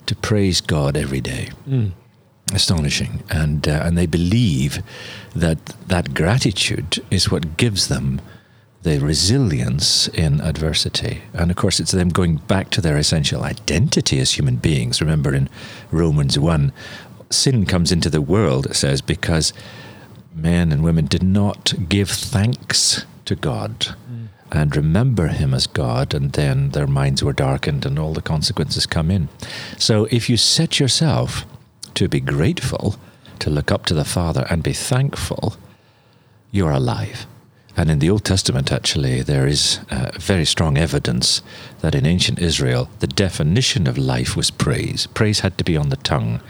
[0.07, 1.51] to praise God every day.
[1.69, 1.93] Mm.
[2.55, 3.23] Astonishing.
[3.29, 4.83] And, uh, and they believe
[5.35, 8.23] that that gratitude is what gives them
[8.87, 11.21] the resilience in adversity.
[11.35, 15.01] And of course, it's them going back to their essential identity as human beings.
[15.01, 15.49] Remember in
[15.91, 16.73] Romans 1,
[17.29, 19.53] sin comes into the world, it says, because
[20.33, 24.29] men and women did not give thanks to God mm.
[24.53, 28.87] and remember Him as God, and then their minds were darkened and all the consequences
[28.87, 29.29] come in.
[29.79, 31.45] So if you set yourself
[31.95, 32.95] to be grateful,
[33.41, 35.57] to look up to the Father and be thankful,
[36.53, 37.27] you're alive.
[37.77, 41.43] And in the Old Testament, actually, there is uh, very strong evidence
[41.81, 45.07] that in ancient Israel, the definition of life was praise.
[45.09, 46.41] Praise had to be on the tongue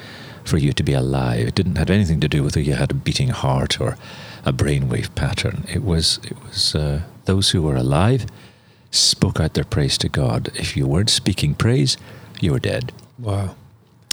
[0.44, 1.48] for you to be alive.
[1.48, 3.98] It didn't have anything to do with whether you had a beating heart or
[4.44, 5.64] a brainwave pattern.
[5.68, 8.26] It was it was uh, those who were alive
[8.92, 10.50] spoke out their praise to God.
[10.54, 11.96] If you weren't speaking praise,
[12.40, 12.92] you were dead.
[13.18, 13.56] Wow.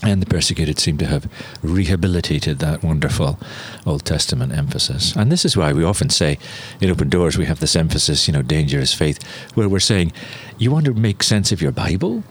[0.04, 3.40] And the persecuted seem to have rehabilitated that wonderful
[3.86, 5.16] Old Testament emphasis.
[5.16, 6.38] And this is why we often say
[6.82, 9.24] in Open Doors we have this emphasis, you know, dangerous faith,
[9.56, 10.12] where we're saying,
[10.58, 12.24] you want to make sense of your Bible?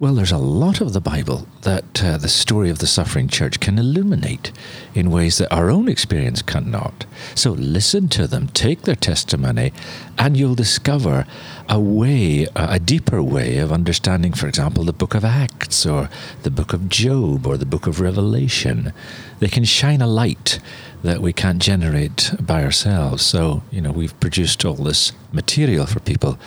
[0.00, 3.58] Well, there's a lot of the Bible that uh, the story of the suffering church
[3.58, 4.52] can illuminate
[4.94, 7.04] in ways that our own experience cannot.
[7.34, 9.72] So listen to them, take their testimony,
[10.16, 11.26] and you'll discover
[11.68, 16.08] a way, a deeper way of understanding, for example, the book of Acts or
[16.44, 18.92] the book of Job or the book of Revelation.
[19.40, 20.60] They can shine a light
[21.02, 23.26] that we can't generate by ourselves.
[23.26, 26.38] So, you know, we've produced all this material for people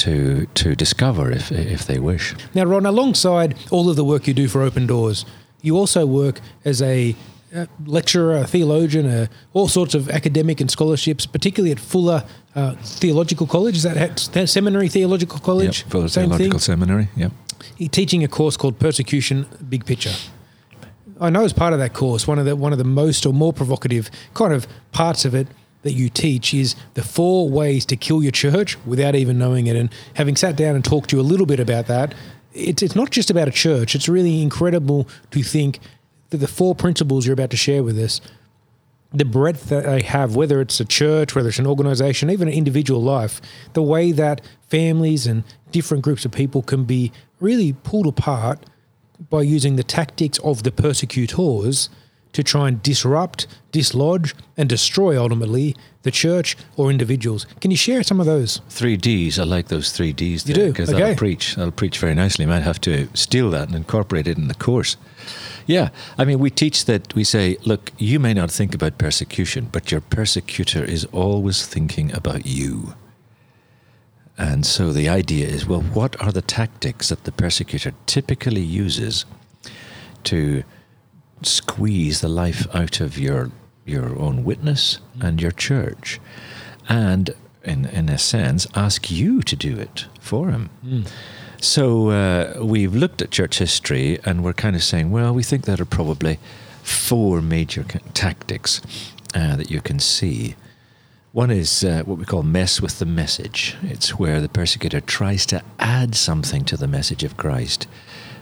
[0.00, 2.34] to to discover if if they wish.
[2.54, 5.24] Now, Ron, alongside all of the work you do for Open Doors,
[5.62, 7.14] you also work as a
[7.54, 12.74] uh, lecturer, a theologian, uh, all sorts of academic and scholarships, particularly at Fuller uh,
[13.00, 13.76] Theological College.
[13.76, 15.82] Is that ha- Seminary Theological College?
[15.82, 16.58] Yep, Fuller Same Theological thing?
[16.60, 17.08] Seminary.
[17.16, 17.32] Yep.
[17.76, 20.14] You're teaching a course called Persecution Big Picture.
[21.20, 23.34] I know as part of that course, one of the one of the most or
[23.34, 25.46] more provocative kind of parts of it
[25.82, 29.76] that you teach is the four ways to kill your church without even knowing it.
[29.76, 32.14] And having sat down and talked to you a little bit about that,
[32.52, 33.94] it's it's not just about a church.
[33.94, 35.78] It's really incredible to think
[36.30, 38.20] that the four principles you're about to share with us,
[39.12, 42.54] the breadth that they have, whether it's a church, whether it's an organization, even an
[42.54, 43.40] individual life,
[43.72, 48.64] the way that families and different groups of people can be really pulled apart
[49.28, 51.88] by using the tactics of the persecutors
[52.32, 57.46] to try and disrupt, dislodge, and destroy ultimately the church or individuals.
[57.60, 58.60] Can you share some of those?
[58.68, 59.38] Three Ds.
[59.38, 60.46] I like those three Ds.
[60.48, 61.00] you do because okay.
[61.00, 61.56] that'll preach.
[61.56, 62.46] That'll preach very nicely.
[62.46, 64.96] Might have to steal that and incorporate it in the course.
[65.66, 69.68] Yeah, I mean, we teach that we say, look, you may not think about persecution,
[69.70, 72.94] but your persecutor is always thinking about you.
[74.38, 79.26] And so the idea is, well, what are the tactics that the persecutor typically uses
[80.24, 80.64] to
[81.42, 83.50] squeeze the life out of your
[83.86, 86.20] your own witness and your church,
[86.88, 87.30] and
[87.64, 90.70] in in a sense, ask you to do it for him.
[91.60, 95.64] So uh, we've looked at church history, and we're kind of saying, well, we think
[95.64, 96.38] there are probably
[96.82, 98.80] four major tactics
[99.34, 100.54] uh, that you can see.
[101.32, 103.76] One is uh, what we call mess with the message.
[103.82, 107.86] It's where the persecutor tries to add something to the message of Christ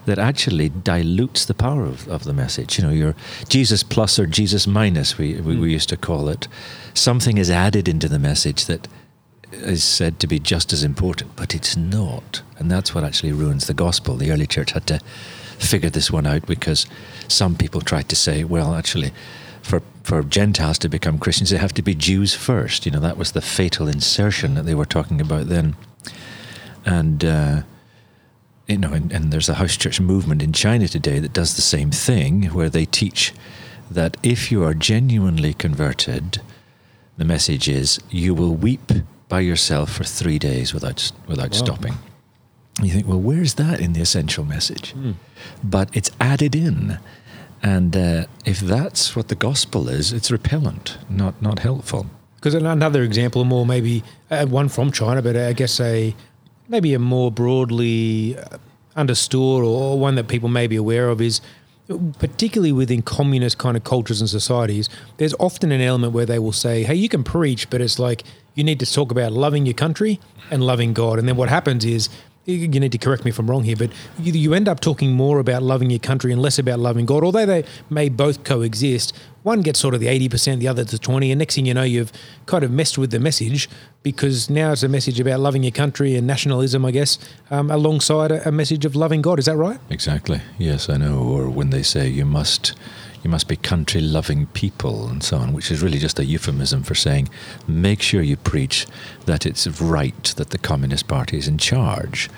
[0.09, 2.79] that actually dilutes the power of, of the message.
[2.79, 3.14] You know, your
[3.51, 6.49] Jesus plus or Jesus minus, we, we, we used to call it.
[6.94, 8.88] Something is added into the message that
[9.53, 12.40] is said to be just as important, but it's not.
[12.59, 14.16] And that's what actually ruins the gospel.
[14.16, 14.99] The early church had to
[15.59, 16.87] figure this one out because
[17.29, 19.12] some people tried to say, well, actually,
[19.61, 22.87] for, for Gentiles to become Christians, they have to be Jews first.
[22.87, 25.77] You know, that was the fatal insertion that they were talking about then.
[26.87, 27.62] And, uh,
[28.68, 31.62] you know, and, and there's a house church movement in China today that does the
[31.62, 33.33] same thing, where they teach
[33.90, 36.40] that if you are genuinely converted,
[37.16, 38.92] the message is you will weep
[39.28, 41.59] by yourself for three days without without Wow.
[41.59, 41.94] stopping.
[42.83, 44.94] You think, well, where's that in the essential message?
[45.64, 46.98] But it's added in,
[47.62, 52.07] and uh, if that's what the gospel is, it's repellent, not not helpful.
[52.37, 56.14] Because another example, more maybe uh, one from China, but I guess a
[56.68, 58.59] maybe a more broadly uh,
[58.96, 61.40] understood or one that people may be aware of is
[62.18, 66.52] particularly within communist kind of cultures and societies, there's often an element where they will
[66.52, 69.74] say, "Hey, you can preach, but it's like you need to talk about loving your
[69.74, 72.11] country and loving God." And then what happens is
[72.44, 75.12] you need to correct me if I'm wrong here, but you, you end up talking
[75.12, 77.22] more about loving your country and less about loving God.
[77.22, 79.12] Although they may both coexist,
[79.48, 81.82] one gets sort of the 80%, the other the 20, and next thing you know,
[81.82, 82.12] you've
[82.44, 83.66] kind of messed with the message
[84.02, 87.18] because now it's a message about loving your country and nationalism, I guess,
[87.50, 89.38] um, alongside a, a message of loving God.
[89.38, 89.80] Is that right?
[89.88, 90.42] Exactly.
[90.58, 91.16] Yes, I know.
[91.18, 92.74] Or when they say you must
[93.24, 96.82] you must be country loving people and so on, which is really just a euphemism
[96.82, 97.30] for saying
[97.66, 98.87] make sure you preach
[99.24, 102.28] that it's right that the Communist Party is in charge.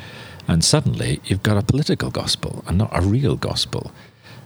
[0.47, 3.91] And suddenly you've got a political gospel and not a real gospel.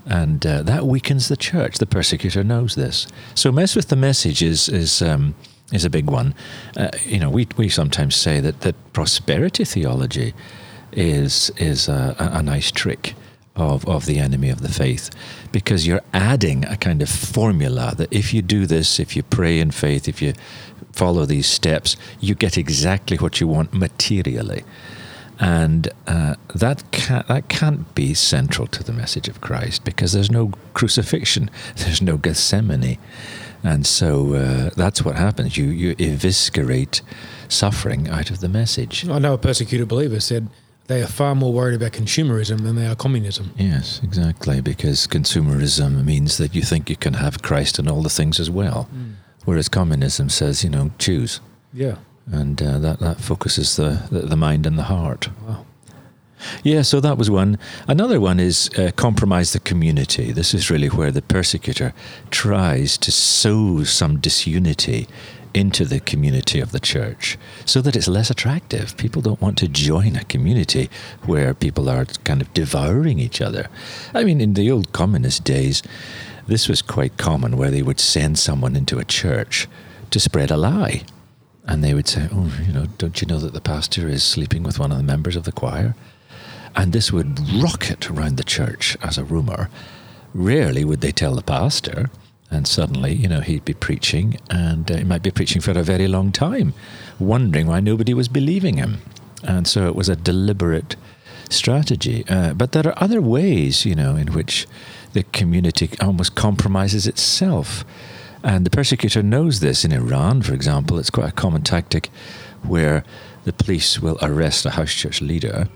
[0.06, 1.78] And uh, that weakens the church.
[1.78, 3.06] The persecutor knows this.
[3.34, 5.34] So mess with the message is is um,
[5.72, 6.34] is a big one.
[6.76, 10.34] Uh, you know, we we sometimes say that that prosperity theology
[10.92, 13.14] is is a, a, nice trick
[13.56, 15.10] of, of the enemy of the faith
[15.50, 19.58] because you're adding a kind of formula that if you do this, if you pray
[19.58, 20.34] in faith, if you
[20.92, 24.62] follow these steps, you get exactly what you want materially.
[25.40, 30.30] And uh, that, can't, that can't be central to the message of Christ because there's
[30.30, 32.98] no crucifixion, there's no Gethsemane.
[33.62, 35.56] And so uh, that's what happens.
[35.56, 37.00] You, you eviscerate
[37.48, 39.08] suffering out of the message.
[39.08, 40.48] I know a persecuted believer said
[40.86, 43.52] they are far more worried about consumerism than they are communism.
[43.56, 48.10] Yes, exactly, because consumerism means that you think you can have Christ and all the
[48.10, 48.88] things as well,
[49.46, 51.40] whereas communism says, you know, choose,
[51.72, 51.96] Yeah.
[52.30, 55.28] And uh, that that focuses the, the the mind and the heart.
[55.46, 55.64] Wow.
[56.62, 57.58] Yeah, so that was one.
[57.88, 60.32] Another one is uh, compromise the community.
[60.32, 61.94] This is really where the persecutor
[62.30, 65.08] tries to sow some disunity
[65.54, 68.96] into the community of the church so that it's less attractive.
[68.96, 70.90] People don't want to join a community
[71.24, 73.68] where people are kind of devouring each other.
[74.12, 75.82] I mean, in the old communist days,
[76.48, 79.68] this was quite common where they would send someone into a church
[80.10, 81.04] to spread a lie.
[81.66, 84.62] And they would say, Oh, you know, don't you know that the pastor is sleeping
[84.62, 85.94] with one of the members of the choir?
[86.76, 89.70] And this would rocket around the church as a rumour.
[90.34, 92.10] Rarely would they tell the pastor,
[92.50, 95.82] and suddenly, you know, he'd be preaching, and uh, he might be preaching for a
[95.82, 96.74] very long time,
[97.18, 98.98] wondering why nobody was believing him.
[99.44, 100.96] And so it was a deliberate
[101.50, 102.24] strategy.
[102.28, 104.66] Uh, but there are other ways, you know, in which
[105.12, 107.84] the community almost compromises itself.
[108.44, 109.86] And the persecutor knows this.
[109.86, 112.10] In Iran, for example, it's quite a common tactic
[112.62, 113.02] where
[113.44, 115.68] the police will arrest a house church leader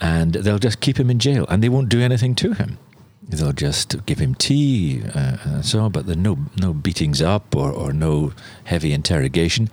[0.00, 2.78] and they'll just keep him in jail and they won't do anything to him.
[3.22, 7.54] They'll just give him tea uh, and so on, but there's no, no beatings up
[7.54, 8.32] or, or no
[8.64, 9.70] heavy interrogation.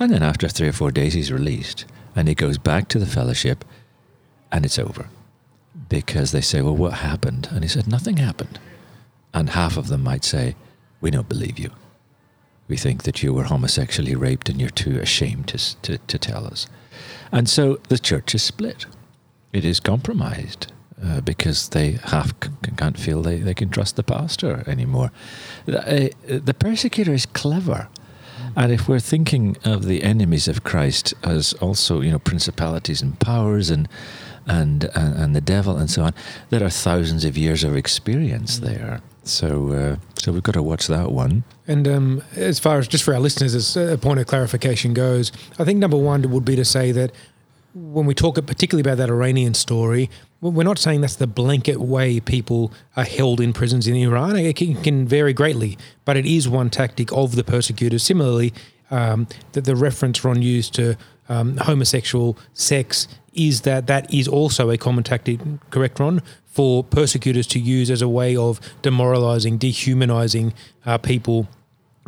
[0.00, 1.84] And then after three or four days, he's released
[2.16, 3.64] and he goes back to the fellowship
[4.50, 5.08] and it's over.
[5.88, 7.48] Because they say, Well, what happened?
[7.50, 8.58] And he said, Nothing happened.
[9.32, 10.54] And half of them might say,
[11.02, 11.70] We don't believe you.
[12.68, 16.46] We think that you were homosexually raped and you're too ashamed to, to, to tell
[16.46, 16.66] us.
[17.30, 18.86] And so the church is split.
[19.52, 20.72] It is compromised
[21.04, 25.10] uh, because they half c- can't feel they, they can trust the pastor anymore.
[25.66, 27.88] The, uh, the persecutor is clever.
[28.54, 33.18] And if we're thinking of the enemies of Christ as also, you know, principalities and
[33.18, 33.88] powers and
[34.46, 36.14] and and, and the devil and so on,
[36.50, 39.00] there are thousands of years of experience there.
[39.24, 41.44] So, uh, so we've got to watch that one.
[41.66, 45.32] And um, as far as just for our listeners, as a point of clarification goes,
[45.58, 47.12] I think number one would be to say that
[47.74, 52.20] when we talk particularly about that Iranian story, we're not saying that's the blanket way
[52.20, 54.36] people are held in prisons in Iran.
[54.36, 58.02] It can, vary greatly, but it is one tactic of the persecutors.
[58.02, 58.52] Similarly,
[58.90, 60.96] um, that the reference Ron used to
[61.28, 66.20] um, homosexual sex is that that is also a common tactic, correct, Ron,
[66.52, 70.52] for persecutors to use as a way of demoralizing, dehumanizing
[70.84, 71.48] uh, people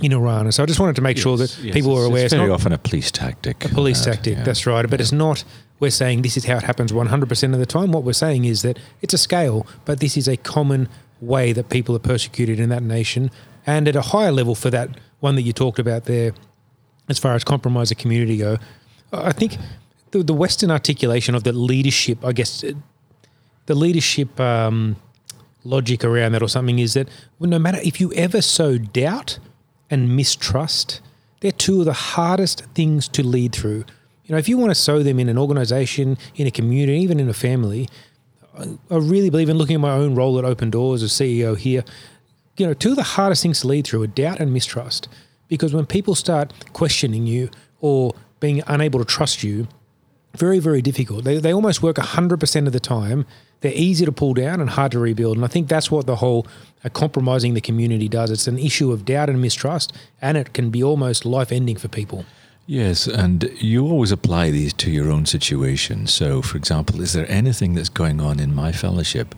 [0.03, 0.45] in Iran.
[0.45, 2.25] And so I just wanted to make yes, sure that yes, people are aware.
[2.25, 3.65] It's, it's very often a police tactic.
[3.65, 4.45] A police that, tactic, yeah.
[4.45, 4.83] that's right.
[4.83, 5.05] But yeah.
[5.05, 5.45] it's not,
[5.81, 7.91] we're saying this is how it happens 100% of the time.
[7.91, 10.89] What we're saying is that it's a scale, but this is a common
[11.23, 13.31] way that people are persecuted in that nation.
[13.67, 16.33] And at a higher level for that one that you talked about there,
[17.09, 18.59] as far as compromise a community go,
[19.11, 19.57] I think
[20.11, 22.63] the, the Western articulation of the leadership, I guess,
[23.67, 24.97] the leadership um,
[25.65, 29.39] logic around that or something is that well, no matter if you ever sow doubt
[29.91, 31.01] and mistrust,
[31.41, 33.85] they're two of the hardest things to lead through.
[34.25, 37.21] You know, if you want to sow them in an organization, in a community, even
[37.21, 37.89] in a family,
[38.57, 41.85] I really believe in looking at my own role at Open Doors as CEO here.
[42.57, 45.09] You know, two of the hardest things to lead through are doubt and mistrust.
[45.49, 47.51] Because when people start questioning you
[47.81, 49.69] or being unable to trust you,
[50.35, 51.25] very, very difficult.
[51.25, 53.27] They, they almost work 100% of the time
[53.65, 55.37] they're easy to pull down and hard to rebuild.
[55.37, 56.47] And I think that's what the whole
[56.85, 58.31] uh, compromising the community does.
[58.31, 61.89] It's an issue of doubt and mistrust, and it can be almost life ending for
[61.89, 62.27] people.
[62.67, 66.07] Yes, and you always apply these to your own situation.
[66.07, 69.35] So, for example, is there anything that's going on in my fellowship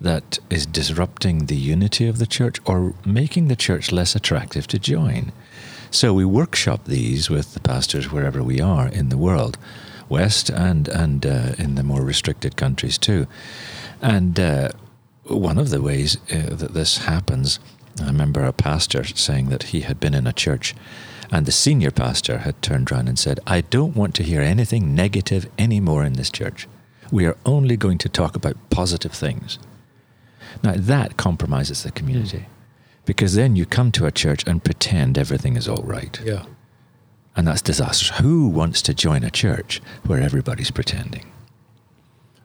[0.00, 4.78] that is disrupting the unity of the church or making the church less attractive to
[4.78, 5.32] join?
[5.90, 9.58] So, we workshop these with the pastors wherever we are in the world.
[10.10, 13.26] West and and uh, in the more restricted countries too.
[14.02, 14.70] And uh,
[15.24, 17.60] one of the ways uh, that this happens,
[18.02, 20.74] I remember a pastor saying that he had been in a church,
[21.30, 24.94] and the senior pastor had turned around and said, "I don't want to hear anything
[24.94, 26.68] negative anymore in this church.
[27.12, 29.58] We are only going to talk about positive things."
[30.62, 32.46] Now that compromises the community.
[33.04, 36.20] Because then you come to a church and pretend everything is all right.
[36.24, 36.44] Yeah.
[37.36, 38.18] And that's disastrous.
[38.18, 41.30] Who wants to join a church where everybody's pretending?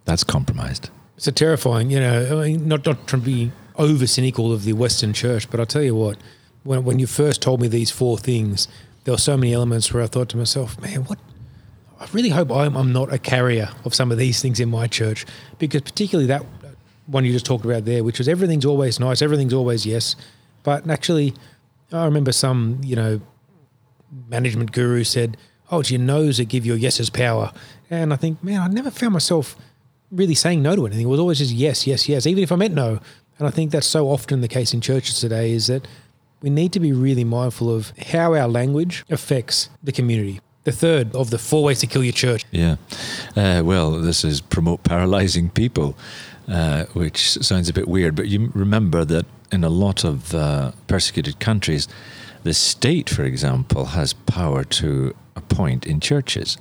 [0.06, 0.90] That's compromised.
[1.18, 4.74] It's a terrifying, you know, I mean, not, not to be over cynical of the
[4.74, 6.18] Western church, but I'll tell you what,
[6.64, 8.68] when, when you first told me these four things,
[9.04, 11.20] there were so many elements where I thought to myself, man, what?
[12.00, 14.88] I really hope I'm, I'm not a carrier of some of these things in my
[14.88, 15.26] church,
[15.58, 16.46] because particularly that
[17.08, 20.16] one you just talked about there, which was everything's always nice, everything's always yes.
[20.64, 21.34] But actually,
[21.92, 23.22] I remember some, you know,
[24.28, 25.38] management guru said,
[25.72, 27.52] "Oh, it's your no's that give your yeses power."
[27.90, 29.56] And I think, man, I never found myself
[30.12, 31.06] really saying no to anything.
[31.06, 33.00] It was always just yes, yes, yes, even if I meant no.
[33.38, 35.88] And I think that's so often the case in churches today is that
[36.42, 40.40] we need to be really mindful of how our language affects the community.
[40.64, 42.46] The third of the four ways to kill your church.
[42.52, 42.78] Yeah.
[43.36, 45.96] Uh, well, this is promote paralyzing people,
[46.48, 50.72] uh, which sounds a bit weird, but you remember that in a lot of uh,
[50.88, 51.88] persecuted countries,
[52.46, 56.58] the state, for example, has power to appoint in churches.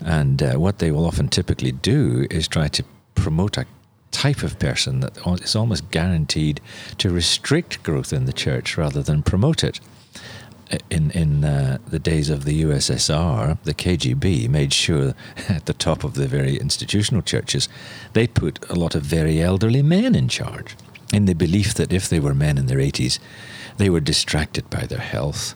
[0.00, 2.82] And uh, what they will often typically do is try to
[3.14, 3.66] promote a
[4.12, 6.62] type of person that is almost guaranteed
[6.96, 9.78] to restrict growth in the church rather than promote it.
[10.88, 15.14] In in uh, the days of the USSR, the KGB made sure
[15.50, 17.68] at the top of the very institutional churches,
[18.14, 20.76] they put a lot of very elderly men in charge,
[21.12, 23.18] in the belief that if they were men in their 80s,
[23.80, 25.54] they were distracted by their health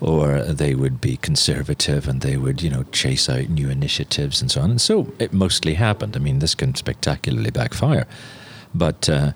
[0.00, 4.50] or they would be conservative and they would, you know, chase out new initiatives and
[4.50, 4.70] so on.
[4.70, 6.16] And so it mostly happened.
[6.16, 8.06] I mean, this can spectacularly backfire.
[8.74, 9.32] But, uh,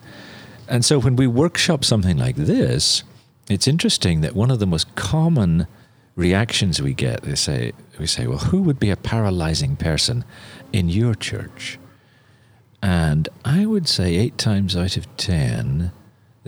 [0.69, 3.03] and so when we workshop something like this,
[3.49, 5.67] it's interesting that one of the most common
[6.15, 10.25] reactions we get, they say, we say, well, who would be a paralyzing person
[10.73, 11.79] in your church?
[12.83, 15.91] And I would say eight times out of ten,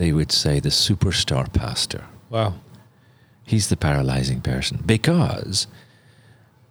[0.01, 2.03] they would say the superstar pastor.
[2.31, 2.55] Wow.
[3.45, 5.67] He's the paralyzing person because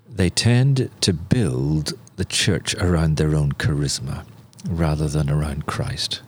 [0.09, 4.27] they tend to build the church around their own charisma
[4.69, 6.23] rather than around Christ.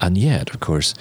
[0.00, 0.94] And yet, of course,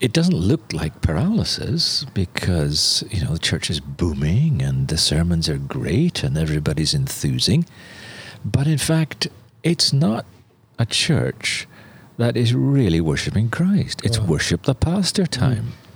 [0.00, 5.48] it doesn't look like paralysis because, you know, the church is booming and the sermons
[5.48, 7.66] are great and everybody's enthusing.
[8.44, 9.28] But in fact,
[9.62, 10.26] it's not
[10.76, 11.68] a church
[12.18, 14.04] that is really worshiping Christ.
[14.04, 14.26] It's wow.
[14.26, 15.66] worship the pastor time.
[15.66, 15.88] Mm.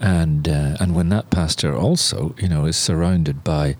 [0.00, 3.76] And uh, and when that pastor also, you know, is surrounded by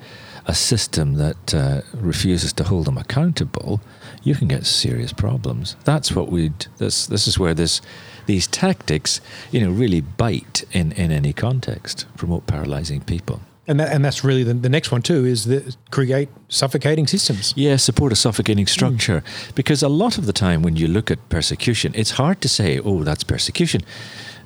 [0.47, 3.81] a system that uh, refuses to hold them accountable,
[4.23, 5.77] you can get serious problems.
[5.85, 6.67] That's what we'd.
[6.79, 7.81] This this is where this
[8.27, 12.07] these tactics, you know, really bite in in any context.
[12.17, 13.41] Promote paralyzing people.
[13.67, 17.55] And that, and that's really the, the next one too is create suffocating systems.
[17.57, 19.23] Yeah, support a suffocating structure.
[19.23, 19.55] Mm.
[19.55, 22.79] Because a lot of the time when you look at persecution, it's hard to say,
[22.79, 23.81] oh, that's persecution.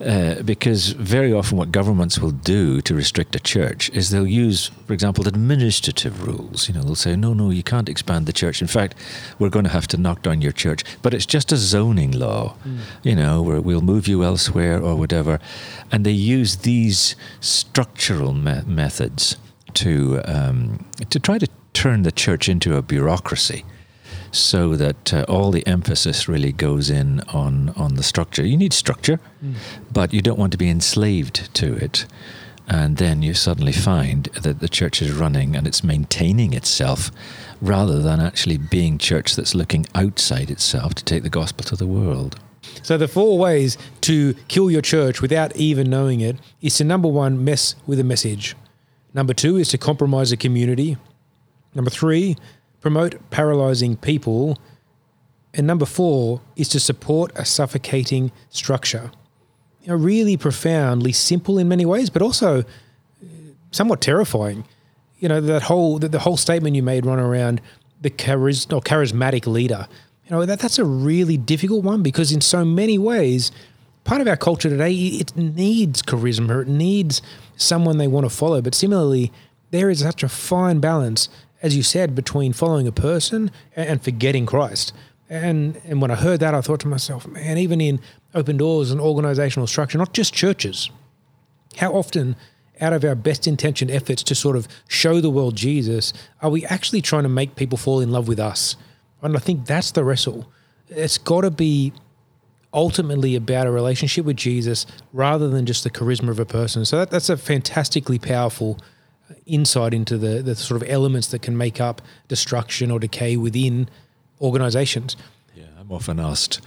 [0.01, 4.71] Uh, because very often what governments will do to restrict a church is they'll use,
[4.87, 6.69] for example, administrative rules.
[6.69, 8.63] You know, they'll say, no, no, you can't expand the church.
[8.63, 8.95] In fact,
[9.41, 10.85] we're going to have to knock down your church.
[11.03, 12.55] But it's just a zoning law.
[12.65, 12.79] Mm.
[13.03, 15.41] You know, where we'll move you elsewhere or whatever.
[15.91, 19.37] And they use these structural me- methods
[19.75, 23.65] to um, to try to turn the church into a bureaucracy
[24.31, 28.45] so that uh, all the emphasis really goes in on, on the structure.
[28.45, 29.55] You need structure, mm.
[29.93, 32.07] but you don't want to be enslaved to it.
[32.67, 37.11] And then you suddenly find that the church is running and it's maintaining itself
[37.63, 41.87] rather than actually being church that's looking outside itself to take the gospel to the
[41.87, 42.39] world.
[42.83, 47.09] So the four ways to kill your church without even knowing it is to number
[47.09, 48.55] one, mess with a message.
[49.15, 50.99] Number two is to compromise a community.
[51.75, 52.37] Number three,
[52.89, 54.57] promote paralyzing people.
[55.53, 59.11] And number four is to support a suffocating structure.
[59.83, 62.65] You know, really profoundly simple in many ways, but also uh,
[63.73, 64.65] somewhat terrifying.
[65.19, 67.61] You know, that whole the, the whole statement you made run around
[68.01, 69.87] the charis- or charismatic leader.
[70.25, 73.53] You know, that, that's a really difficult one because in so many ways,
[74.05, 76.63] part of our culture today, it needs charisma.
[76.63, 77.21] It needs
[77.59, 78.63] someone they want to follow.
[78.63, 79.31] But similarly,
[79.73, 81.29] there is such a fine balance
[81.63, 84.93] as you said, between following a person and forgetting Christ.
[85.29, 88.01] And and when I heard that, I thought to myself, man, even in
[88.35, 90.91] open doors and organizational structure, not just churches,
[91.77, 92.37] how often
[92.81, 96.65] out of our best intentioned efforts to sort of show the world Jesus, are we
[96.67, 98.77] actually trying to make people fall in love with us?
[99.23, 100.51] And I think that's the wrestle.
[100.89, 101.93] It's got to be
[102.73, 106.85] ultimately about a relationship with Jesus rather than just the charisma of a person.
[106.85, 108.79] So that, that's a fantastically powerful
[109.47, 113.89] insight into the, the sort of elements that can make up destruction or decay within
[114.41, 115.17] organizations.
[115.55, 116.61] Yeah, I'm often asked,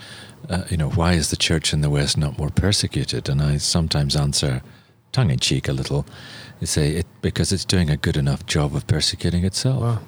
[0.49, 3.29] uh, you know, why is the church in the West not more persecuted?
[3.29, 4.61] And I sometimes answer,
[5.11, 6.05] tongue in cheek a little,
[6.59, 9.81] and say, it, because it's doing a good enough job of persecuting itself.
[9.81, 9.99] Wow.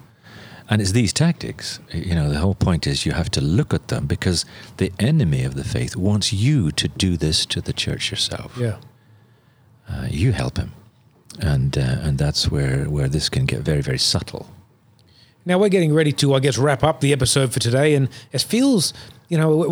[0.70, 1.80] And it's these tactics.
[1.91, 4.45] You know, the whole point is you have to look at them because
[4.78, 8.58] the enemy of the faith wants you to do this to the church yourself.
[8.58, 8.78] Yeah.
[9.89, 10.72] Uh, you help him
[11.40, 14.48] and uh, and that's where where this can get very very subtle.
[15.46, 18.42] Now we're getting ready to, I guess, wrap up the episode for today, and it
[18.42, 18.94] feels,
[19.28, 19.64] you know,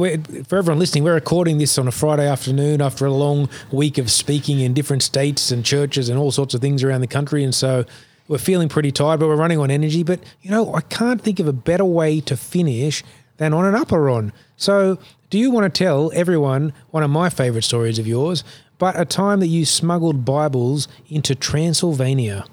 [0.46, 4.12] for everyone listening, we're recording this on a Friday afternoon after a long week of
[4.12, 7.56] speaking in different states and churches and all sorts of things around the country, and
[7.56, 7.86] so
[8.28, 10.04] we're feeling pretty tired, but we're running on energy.
[10.04, 13.02] But you know, I can't think of a better way to finish
[13.38, 14.34] than on an upper on.
[14.58, 15.00] So,
[15.30, 18.44] do you want to tell everyone one of my favourite stories of yours
[18.82, 22.46] but a time that you smuggled Bibles into Transylvania.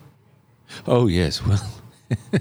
[0.87, 1.41] Oh, yes.
[2.11, 2.41] Well,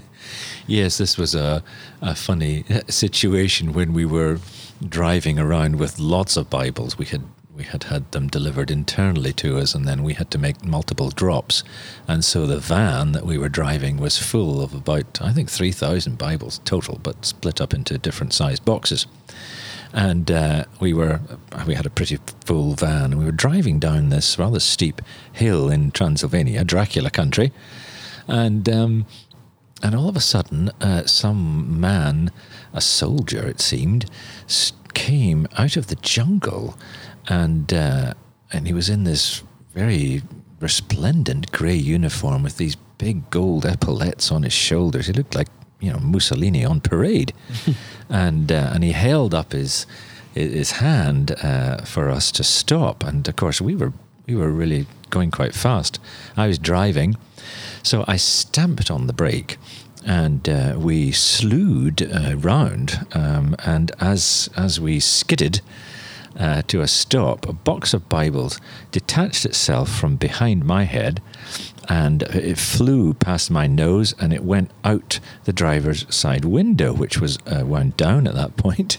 [0.66, 1.62] yes, this was a,
[2.00, 4.40] a funny situation when we were
[4.86, 6.96] driving around with lots of Bibles.
[6.96, 7.22] We had
[7.54, 11.10] we had had them delivered internally to us, and then we had to make multiple
[11.10, 11.64] drops.
[12.06, 16.16] And so the van that we were driving was full of about, I think, 3,000
[16.16, 19.06] Bibles total, but split up into different sized boxes
[19.92, 21.20] and uh, we were
[21.66, 25.00] we had a pretty full van, and we were driving down this rather steep
[25.32, 27.52] hill in Transylvania, Dracula country,
[28.26, 29.06] and um,
[29.82, 32.30] and all of a sudden, uh, some man,
[32.72, 34.10] a soldier it seemed,
[34.94, 36.76] came out of the jungle,
[37.28, 38.14] and uh,
[38.52, 39.42] and he was in this
[39.74, 40.22] very
[40.60, 45.06] resplendent grey uniform with these big gold epaulets on his shoulders.
[45.06, 45.48] He looked like
[45.80, 47.32] you know Mussolini on parade,
[48.08, 49.86] and uh, and he held up his
[50.34, 53.04] his hand uh, for us to stop.
[53.04, 53.92] And of course, we were
[54.26, 55.98] we were really going quite fast.
[56.36, 57.16] I was driving,
[57.82, 59.58] so I stamped on the brake.
[60.06, 65.60] And uh, we slewed uh, round, um, and as as we skidded,
[66.38, 68.60] uh, to a stop, a box of Bibles
[68.92, 71.20] detached itself from behind my head
[71.88, 77.18] and it flew past my nose and it went out the driver's side window, which
[77.18, 78.98] was uh, wound down at that point.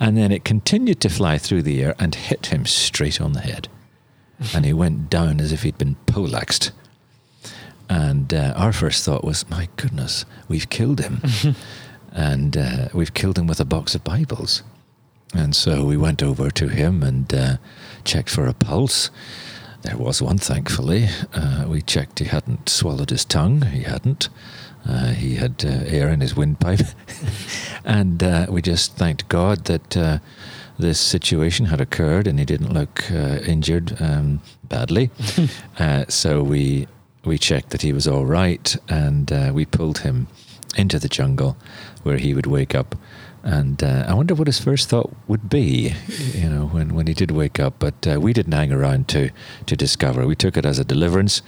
[0.00, 3.40] And then it continued to fly through the air and hit him straight on the
[3.40, 3.68] head.
[4.54, 6.72] and he went down as if he'd been poleaxed.
[7.88, 11.20] And uh, our first thought was, my goodness, we've killed him.
[12.12, 14.62] and uh, we've killed him with a box of Bibles.
[15.34, 17.56] And so we went over to him and uh,
[18.04, 19.10] checked for a pulse
[19.82, 21.08] there was one, thankfully.
[21.34, 23.62] Uh, we checked he hadn't swallowed his tongue.
[23.62, 24.28] He hadn't.
[24.88, 26.86] Uh, he had uh, air in his windpipe.
[27.84, 30.18] and uh, we just thanked God that uh,
[30.78, 35.10] this situation had occurred and he didn't look uh, injured um, badly.
[35.78, 36.86] Uh, so we,
[37.24, 40.28] we checked that he was all right and we pulled him
[40.76, 41.56] into the jungle
[42.02, 42.94] where he would wake up.
[43.44, 45.94] And uh, I wonder what his first thought would be,
[46.32, 47.74] you know, when, when he did wake up.
[47.78, 49.30] But uh, we didn't hang around to
[49.66, 50.26] to discover.
[50.26, 51.42] We took it as a deliverance,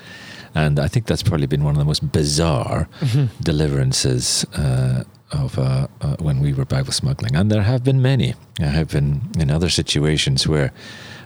[0.55, 3.27] and I think that's probably been one of the most bizarre mm-hmm.
[3.43, 7.37] deliverances uh, of uh, uh, when we were Bible smuggling.
[7.37, 8.35] And there have been many.
[8.61, 10.73] I have been in other situations where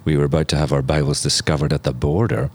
[0.04, 2.50] we were about to have our Bibles discovered at the border,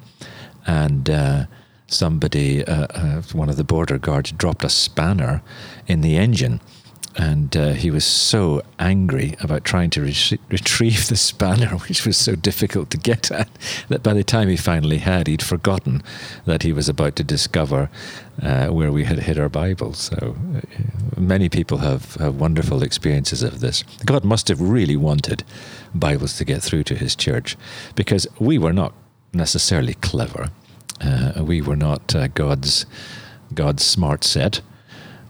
[0.68, 1.46] and uh,
[1.88, 5.42] somebody, uh, uh, one of the border guards, dropped a spanner
[5.88, 6.62] in the engine.
[7.16, 12.18] And uh, he was so angry about trying to re- retrieve the spanner, which was
[12.18, 13.50] so difficult to get at,
[13.90, 16.02] that by the time he finally had, he'd forgotten
[16.46, 17.90] that he was about to discover
[18.42, 20.00] uh, where we had hid our Bibles.
[20.00, 20.62] So uh,
[21.16, 23.84] many people have, have wonderful experiences of this.
[24.06, 25.44] God must have really wanted
[25.94, 27.56] Bibles to get through to his church
[27.96, 28.94] because we were not
[29.34, 30.50] necessarily clever.
[31.00, 32.86] Uh, we were not uh, God's
[33.54, 34.62] God's smart set.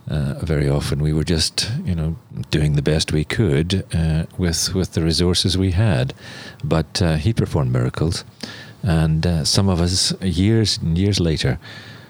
[0.10, 2.18] Uh, very often we were just, you know,
[2.52, 6.14] doing the best we could uh, with with the resources we had.
[6.64, 8.26] But uh, He performed miracles,
[8.82, 11.58] and uh, some of us, years and years later,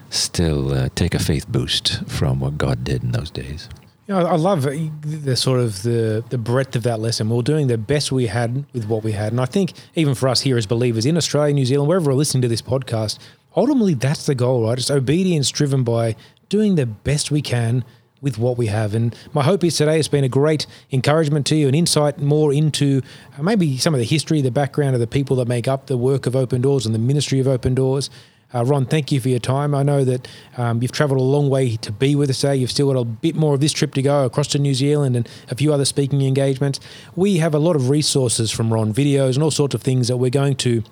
[0.10, 3.70] still take a faith boost from what God did in those days.
[4.08, 7.30] You know, I love the sort of the the breadth of that lesson.
[7.30, 10.16] We are doing the best we had with what we had, and I think even
[10.16, 13.20] for us here as believers in Australia, New Zealand, wherever we're listening to this podcast,
[13.56, 14.78] ultimately that's the goal, right?
[14.78, 16.16] It's obedience driven by
[16.50, 17.84] doing the best we can
[18.24, 18.96] with what we have.
[18.96, 22.54] And my hope is today it's been a great encouragement to you, an insight more
[22.54, 23.02] into
[23.38, 25.98] uh, maybe some of the history, the background of the people that make up the
[25.98, 28.10] work of Open Doors and the ministry of Open Doors.
[28.56, 29.74] Uh, Ron, thank you for your time.
[29.74, 30.28] I know that
[30.58, 32.56] um, you've travelled a long way to be with us today.
[32.56, 35.16] You've still got a bit more of this trip to go across to New Zealand
[35.16, 36.80] and a few other speaking engagements.
[37.16, 40.18] We have a lot of resources from Ron, videos and all sorts of things that
[40.18, 40.84] we're going to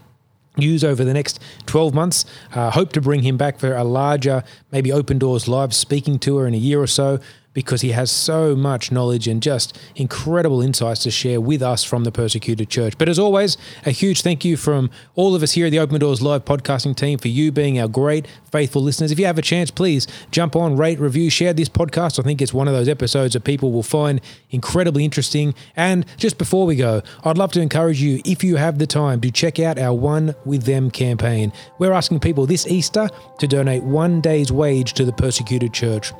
[0.57, 2.25] use over the next 12 months.
[2.53, 6.47] Uh, hope to bring him back for a larger, maybe open doors live speaking tour
[6.47, 7.19] in a year or so
[7.53, 12.03] because he has so much knowledge and just incredible insights to share with us from
[12.03, 12.97] the persecuted church.
[12.97, 15.99] But as always, a huge thank you from all of us here at the Open
[15.99, 19.11] Doors Live podcasting team for you being our great, faithful listeners.
[19.11, 22.19] If you have a chance, please jump on, rate, review, share this podcast.
[22.19, 25.53] I think it's one of those episodes that people will find incredibly interesting.
[25.75, 29.19] And just before we go, I'd love to encourage you, if you have the time,
[29.21, 31.51] to check out our One With Them campaign.
[31.79, 36.13] We're asking people this Easter to donate one day's wage to the persecuted church.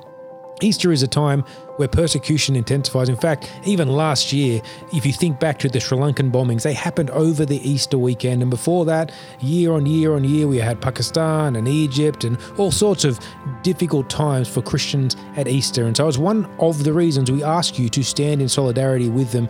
[0.62, 1.44] Easter is a time
[1.78, 3.10] where persecution intensifies.
[3.10, 4.62] In fact, even last year,
[4.94, 8.42] if you think back to the Sri Lankan bombings, they happened over the Easter weekend.
[8.42, 12.72] And before that, year on year on year, we had Pakistan and Egypt and all
[12.72, 13.20] sorts of
[13.64, 15.86] difficult times for Christians at Easter.
[15.86, 19.32] And so it's one of the reasons we ask you to stand in solidarity with
[19.32, 19.50] them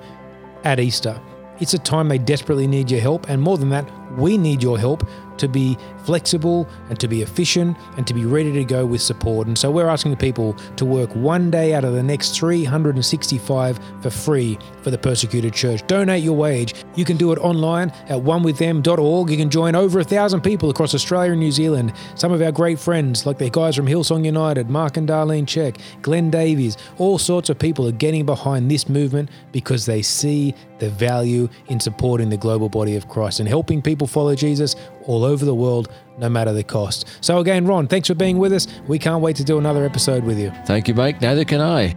[0.63, 1.19] at Easter.
[1.59, 3.29] It's a time they desperately need your help.
[3.29, 3.85] And more than that,
[4.17, 5.07] we need your help
[5.37, 9.47] to be flexible and to be efficient and to be ready to go with support.
[9.47, 14.09] And so we're asking people to work one day out of the next 365 for
[14.09, 15.85] free for the persecuted church.
[15.87, 16.73] Donate your wage.
[16.95, 19.29] You can do it online at onewiththem.org.
[19.29, 21.93] You can join over a thousand people across Australia and New Zealand.
[22.15, 25.77] Some of our great friends, like the guys from Hillsong United, Mark and Darlene Zschech,
[26.01, 30.89] Glenn Davies, all sorts of people are getting behind this movement because they see the
[30.89, 34.75] value in supporting the global body of Christ and helping people follow Jesus
[35.05, 37.07] all over the world, no matter the cost.
[37.21, 38.67] So, again, Ron, thanks for being with us.
[38.87, 40.51] We can't wait to do another episode with you.
[40.65, 41.21] Thank you, Mike.
[41.21, 41.95] Neither can I.